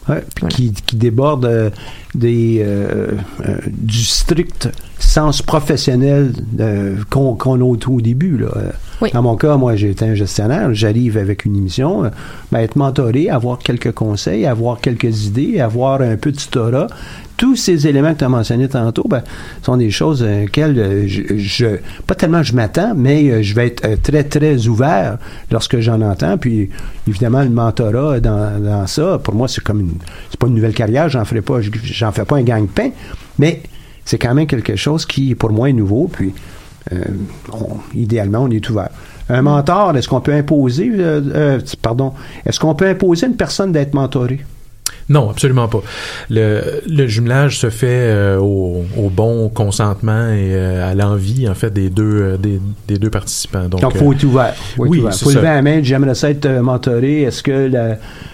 [0.09, 1.69] Ouais, qui, qui, déborde euh,
[2.15, 3.11] des, euh,
[3.45, 4.69] euh, du strict
[5.11, 6.31] sens professionnel
[7.09, 8.37] qu'on a au, début.
[8.37, 8.49] Là.
[9.13, 10.73] Dans mon cas, moi, j'ai été un gestionnaire.
[10.73, 12.09] J'arrive avec une émission,
[12.51, 16.87] ben, être mentoré, avoir quelques conseils, avoir quelques idées, avoir un peu de tutorat,
[17.35, 19.23] tous ces éléments que tu as mentionnés tantôt ben,
[19.63, 23.83] sont des choses auxquelles euh, je, pas tellement je m'attends, mais euh, je vais être
[23.83, 25.17] euh, très, très ouvert
[25.49, 26.37] lorsque j'en entends.
[26.37, 26.69] Puis,
[27.07, 29.93] évidemment, le mentorat dans, ça, pour moi, c'est comme une,
[30.29, 32.91] c'est pas une nouvelle carrière, j'en ferai pas, j'en fais pas un gang-pain,
[33.39, 33.63] mais
[34.05, 36.09] c'est quand même quelque chose qui, pour moi, est nouveau.
[36.11, 36.33] Puis,
[37.93, 38.89] idéalement, on est ouvert.
[39.29, 40.91] Un mentor, est-ce qu'on peut imposer,
[41.81, 42.13] pardon,
[42.45, 44.43] est-ce qu'on peut imposer une personne d'être mentorée?
[45.09, 45.81] Non, absolument pas.
[46.29, 51.53] Le, le jumelage se fait euh, au, au, bon consentement et euh, à l'envie, en
[51.53, 53.67] fait, des deux, euh, des, des, deux participants.
[53.67, 54.53] Donc, il faut être ouvert.
[54.77, 57.23] Faut oui, il faut lever la main, j'aimerais ça être mentoré.
[57.23, 57.69] Est-ce que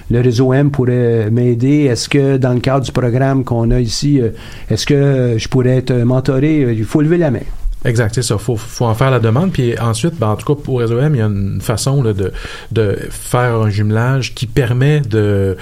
[0.10, 1.86] le réseau M pourrait m'aider?
[1.86, 4.22] Est-ce que dans le cadre du programme qu'on a ici,
[4.70, 6.74] est-ce que je pourrais être mentoré?
[6.78, 7.40] Il faut lever la main.
[7.86, 8.38] Exact, c'est ça.
[8.38, 9.52] Faut, faut en faire la demande.
[9.52, 12.14] Puis ensuite, ben, en tout cas, pour Réseau M, il y a une façon là,
[12.14, 12.32] de,
[12.72, 15.58] de faire un jumelage qui permet de,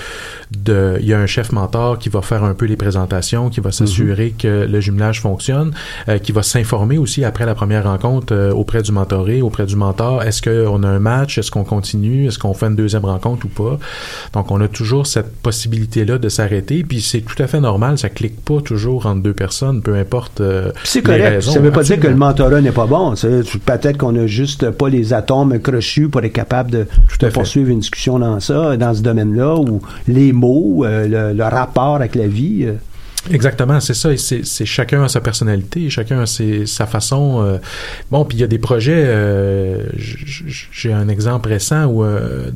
[0.52, 3.60] de, il y a un chef mentor qui va faire un peu les présentations, qui
[3.60, 4.38] va s'assurer mhm.
[4.38, 5.74] que le jumelage fonctionne,
[6.08, 9.76] euh, qui va s'informer aussi après la première rencontre euh, auprès du mentoré, auprès du
[9.76, 10.24] mentor.
[10.24, 11.38] Est-ce qu'on a un match?
[11.38, 12.28] Est-ce qu'on continue?
[12.28, 13.78] Est-ce qu'on fait une deuxième rencontre ou pas?
[14.34, 16.84] Donc, on a toujours cette possibilité-là de s'arrêter.
[16.84, 17.98] Puis c'est tout à fait normal.
[17.98, 21.42] Ça clique pas toujours entre deux personnes, peu importe euh, C'est correct.
[21.42, 23.14] ça veut pas dire que le mentorat n'est pas bon.
[23.14, 26.88] Peut-être qu'on a juste pas les atomes crochus pour être capable de,
[27.20, 31.96] de poursuivre une discussion dans ça, dans ce domaine-là, ou les mots, euh, le, rapport
[31.96, 32.66] avec la vie.
[32.66, 32.74] Euh.
[33.32, 34.10] Exactement, c'est ça.
[34.18, 37.42] C'est chacun a sa personnalité, chacun a sa façon.
[37.44, 37.58] Euh,
[38.12, 39.04] bon, puis il y a des projets.
[39.06, 42.52] Euh, J'ai un exemple récent où euh,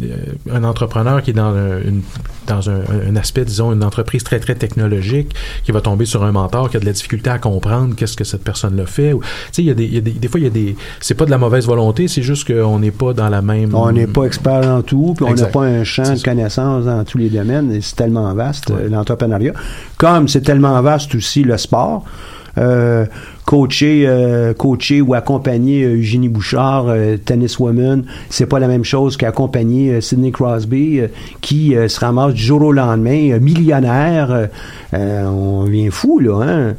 [0.51, 2.01] un entrepreneur qui est dans, une,
[2.47, 6.31] dans un, un, aspect, disons, une entreprise très très technologique, qui va tomber sur un
[6.31, 9.11] mentor qui a de la difficulté à comprendre qu'est-ce que cette personne-là fait.
[9.11, 9.19] Tu
[9.51, 10.75] sais, il y a des, il y a des, des fois il y a des,
[10.99, 13.73] c'est pas de la mauvaise volonté, c'est juste qu'on n'est pas dans la même.
[13.73, 17.03] On n'est pas expert en tout, puis on n'a pas un champ de connaissances dans
[17.03, 17.79] tous les domaines.
[17.81, 19.53] C'est tellement vaste l'entrepreneuriat.
[19.97, 22.03] Comme c'est tellement vaste aussi le sport.
[22.57, 23.05] Euh,
[23.49, 29.17] coacher, euh, coacher ou accompagner euh, Eugénie Bouchard, euh, tenniswoman, c'est pas la même chose
[29.17, 31.01] qu'accompagner Sidney Crosby,
[31.41, 34.49] qui se ramasse du jour au lendemain, millionnaire.
[34.93, 36.43] on vient fou, là.
[36.43, 36.75] Hein?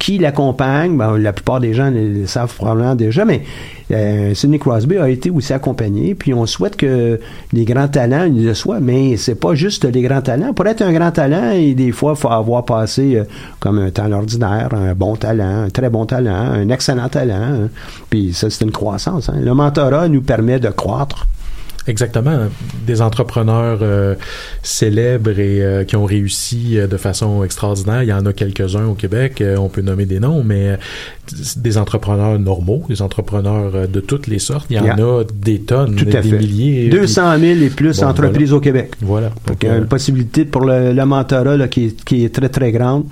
[0.00, 0.96] qui l'accompagne?
[0.96, 3.42] Ben, la plupart des gens le, savent probablement déjà, mais
[4.34, 7.20] Sidney Crosby a été aussi accompagné, puis on souhaite que
[7.52, 10.52] les grands talents le soient, mais c'est pas juste les grands talents.
[10.52, 13.22] Pour être un grand talent, des fois, il faut avoir passé
[13.60, 17.64] comme un talent ordinaire, un bon talent, un très bon talent, un excellent talent.
[17.64, 17.68] Hein.
[18.10, 19.28] Puis ça, c'est une croissance.
[19.28, 19.36] Hein.
[19.40, 21.26] Le mentorat nous permet de croître.
[21.88, 22.38] Exactement.
[22.86, 24.14] Des entrepreneurs euh,
[24.62, 28.02] célèbres et euh, qui ont réussi euh, de façon extraordinaire.
[28.02, 29.42] Il y en a quelques-uns au Québec.
[29.56, 30.78] on peut nommer des noms, mais
[31.56, 34.66] des entrepreneurs normaux, des entrepreneurs de toutes les sortes.
[34.70, 36.88] Il y en a des tonnes, des milliers.
[36.90, 38.92] 200 000 et plus d'entreprises au Québec.
[39.00, 39.30] Voilà.
[39.46, 43.04] Donc, il y a une possibilité pour le, mentorat qui, qui est très, très grande.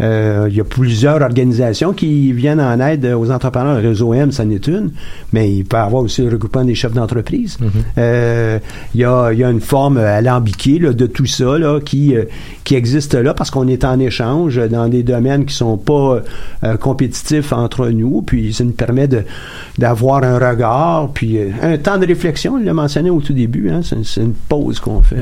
[0.00, 3.80] Euh, il y a plusieurs organisations qui viennent en aide aux entrepreneurs.
[3.80, 4.90] Le réseau M, ça n'est une,
[5.32, 7.58] mais il peut y avoir aussi le regroupement des chefs d'entreprise.
[7.60, 7.68] Mm-hmm.
[7.98, 8.58] Euh,
[8.94, 12.24] il, y a, une forme alambiquée de tout ça qui, euh,
[12.64, 16.20] qui existe là parce qu'on est en échange dans des domaines qui sont pas
[16.80, 18.22] compétitifs entre nous.
[18.22, 19.08] Puis ça nous permet
[19.78, 22.58] d'avoir un regard, puis un temps de réflexion.
[22.58, 23.70] Il l'a mentionné au tout début.
[23.70, 25.16] Hein, c'est une pause qu'on fait.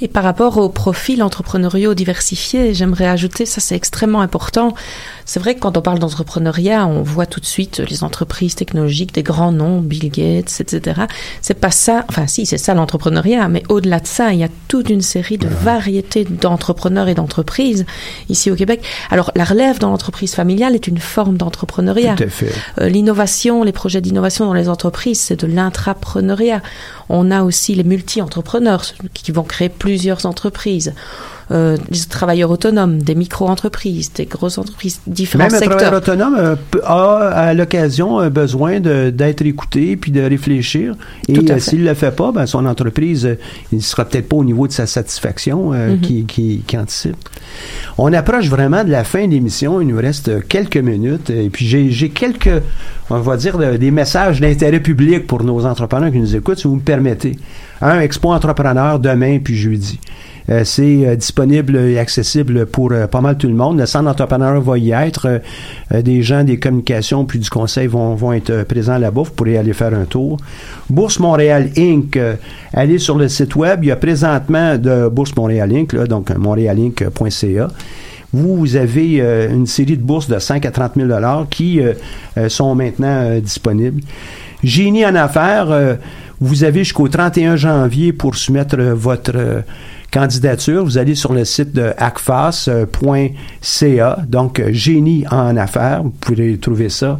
[0.00, 4.74] Et par rapport aux profils entrepreneuriaux diversifiés, j'aimerais ajouter, ça c'est extrêmement important,
[5.24, 9.12] c'est vrai que quand on parle d'entrepreneuriat, on voit tout de suite les entreprises technologiques,
[9.12, 11.02] des grands noms, Bill Gates, etc.
[11.42, 14.48] C'est pas ça, enfin si, c'est ça l'entrepreneuriat, mais au-delà de ça, il y a
[14.68, 17.84] toute une série de variétés d'entrepreneurs et d'entreprises
[18.28, 18.82] ici au Québec.
[19.10, 22.14] Alors la relève dans l'entreprise familiale est une forme d'entrepreneuriat.
[22.14, 22.52] Tout à fait.
[22.80, 26.62] Euh, l'innovation, les projets d'innovation dans les entreprises, c'est de l'intrapreneuriat.
[27.08, 28.84] On a aussi les multi-entrepreneurs
[29.14, 30.94] qui vont créer plusieurs entreprises
[31.50, 35.72] euh, des travailleurs autonomes, des micro-entreprises, des grosses entreprises, différents Même secteurs.
[35.72, 40.94] un travailleur autonome euh, a à l'occasion euh, besoin d'être écouté puis de réfléchir.
[41.28, 43.36] Et euh, s'il ne le fait pas, ben, son entreprise,
[43.72, 46.00] ne sera peut-être pas au niveau de sa satisfaction mm-hmm.
[46.00, 47.16] qui, qui, qui, anticipe.
[47.96, 49.80] On approche vraiment de la fin de l'émission.
[49.80, 51.30] Il nous reste quelques minutes.
[51.30, 52.62] Et puis j'ai quelques,
[53.08, 56.76] on va dire, des messages d'intérêt public pour nos entrepreneurs qui nous écoutent, si vous
[56.76, 57.38] me permettez.
[57.80, 59.98] Un Expo Entrepreneur demain puis jeudi.
[60.50, 63.78] Euh, c'est euh, disponible et accessible pour euh, pas mal tout le monde.
[63.78, 65.40] Le centre d'entrepreneuriat va y être.
[65.92, 69.22] des gens des communications puis du conseil vont, vont être présents là-bas.
[69.22, 70.38] Vous pourrez aller faire un tour.
[70.88, 72.18] Bourse Montréal Inc.
[72.72, 73.80] allez sur le site web.
[73.84, 75.92] Il y a présentement de Bourse Montréal Inc.
[75.92, 77.68] Là, donc montrealinc.ca
[78.30, 79.20] vous avez
[79.50, 81.08] une série de bourses de 5 à 30 000
[81.48, 81.80] qui
[82.48, 84.02] sont maintenant disponibles.
[84.62, 85.96] Génie en affaires,
[86.38, 89.64] vous avez jusqu'au 31 janvier pour soumettre votre
[90.10, 92.88] candidature, vous allez sur le site de acfas.ca,
[94.26, 97.18] donc euh, génie en affaires, vous pouvez trouver ça.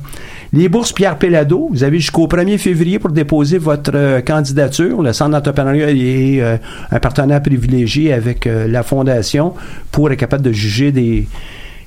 [0.53, 5.03] Les bourses Pierre Pellado, vous avez jusqu'au 1er février pour déposer votre euh, candidature.
[5.03, 6.57] Le Centre d'entrepreneuriat est euh,
[6.91, 9.55] un partenaire privilégié avec la Fondation
[9.93, 11.29] pour être capable de juger des,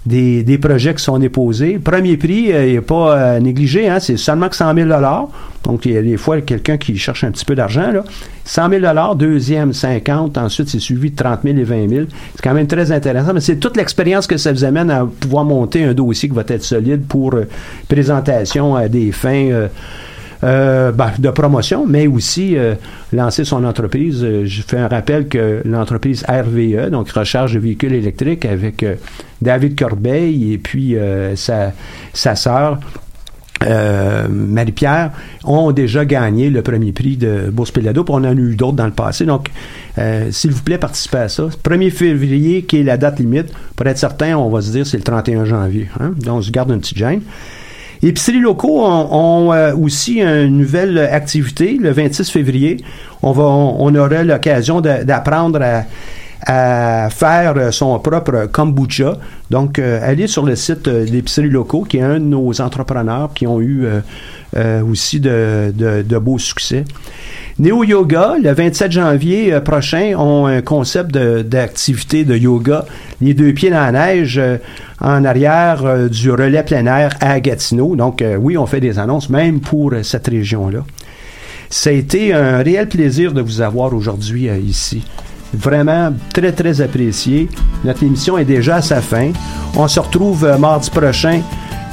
[0.06, 1.80] des, projets qui sont déposés.
[1.80, 4.90] Premier prix, il n'est pas négligé, hein, c'est seulement que 100 000
[5.64, 7.92] Donc, il y a des fois quelqu'un qui cherche un petit peu d'argent.
[7.92, 8.04] Là.
[8.46, 12.06] 100 000 deuxième 50, ensuite c'est suivi de 30 000 et 20 000.
[12.36, 15.46] C'est quand même très intéressant, mais c'est toute l'expérience que ça vous amène à pouvoir
[15.46, 17.48] monter un dossier qui va être solide pour euh,
[17.88, 19.68] présentation à des fins
[20.44, 22.56] euh, euh, ben, de promotion, mais aussi
[23.14, 24.26] lancer son entreprise.
[24.44, 28.86] Je fais un rappel que l'entreprise RVE, donc Recharge de véhicules électriques, avec
[29.42, 30.96] David Corbeil et puis
[31.36, 31.74] sa,
[32.14, 32.80] sa sœur,
[33.64, 35.12] euh, Marie-Pierre
[35.44, 38.78] ont déjà gagné le premier prix de Bourse Pelado, puis on en a eu d'autres
[38.78, 39.26] dans le passé.
[39.26, 39.50] Donc,
[39.98, 41.48] euh, s'il vous plaît, participez à ça.
[41.64, 44.98] 1er février, qui est la date limite, pour être certain, on va se dire c'est
[44.98, 45.88] le 31 janvier.
[46.00, 46.14] Hein?
[46.18, 47.22] Donc, on se garde un petit gêne.
[48.04, 52.78] Épiceries locaux ont, euh, aussi une nouvelle activité le 26 février.
[53.22, 55.84] On va, on aura l'occasion d'apprendre à
[56.46, 59.18] à faire son propre kombucha.
[59.50, 63.32] Donc, euh, allez sur le site euh, d'épicerie locaux, qui est un de nos entrepreneurs
[63.34, 64.00] qui ont eu euh,
[64.56, 66.84] aussi de, de, beaux succès.
[67.60, 72.86] Néo Yoga, le 27 janvier prochain, ont un concept d'activité de, yoga,
[73.22, 74.42] les deux pieds dans la neige,
[75.00, 77.96] en arrière du relais plein air à Gatineau.
[77.96, 80.84] Donc, oui, on fait des annonces même pour cette région-là.
[81.70, 85.04] Ça a été un réel plaisir de vous avoir aujourd'hui ici.
[85.54, 87.50] Vraiment très, très apprécié.
[87.84, 89.32] Notre émission est déjà à sa fin.
[89.76, 91.42] On se retrouve euh, mardi prochain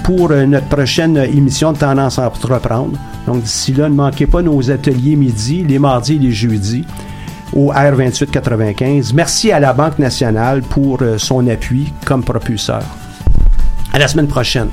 [0.08, 2.98] pour euh, notre prochaine émission de Tendance à entreprendre.
[3.26, 6.86] Donc d'ici là, ne manquez pas nos ateliers midi, les mardis et les jeudis
[7.54, 9.12] au R2895.
[9.12, 12.82] Merci à la Banque nationale pour euh, son appui comme propulseur.
[13.92, 14.68] À la semaine prochaine.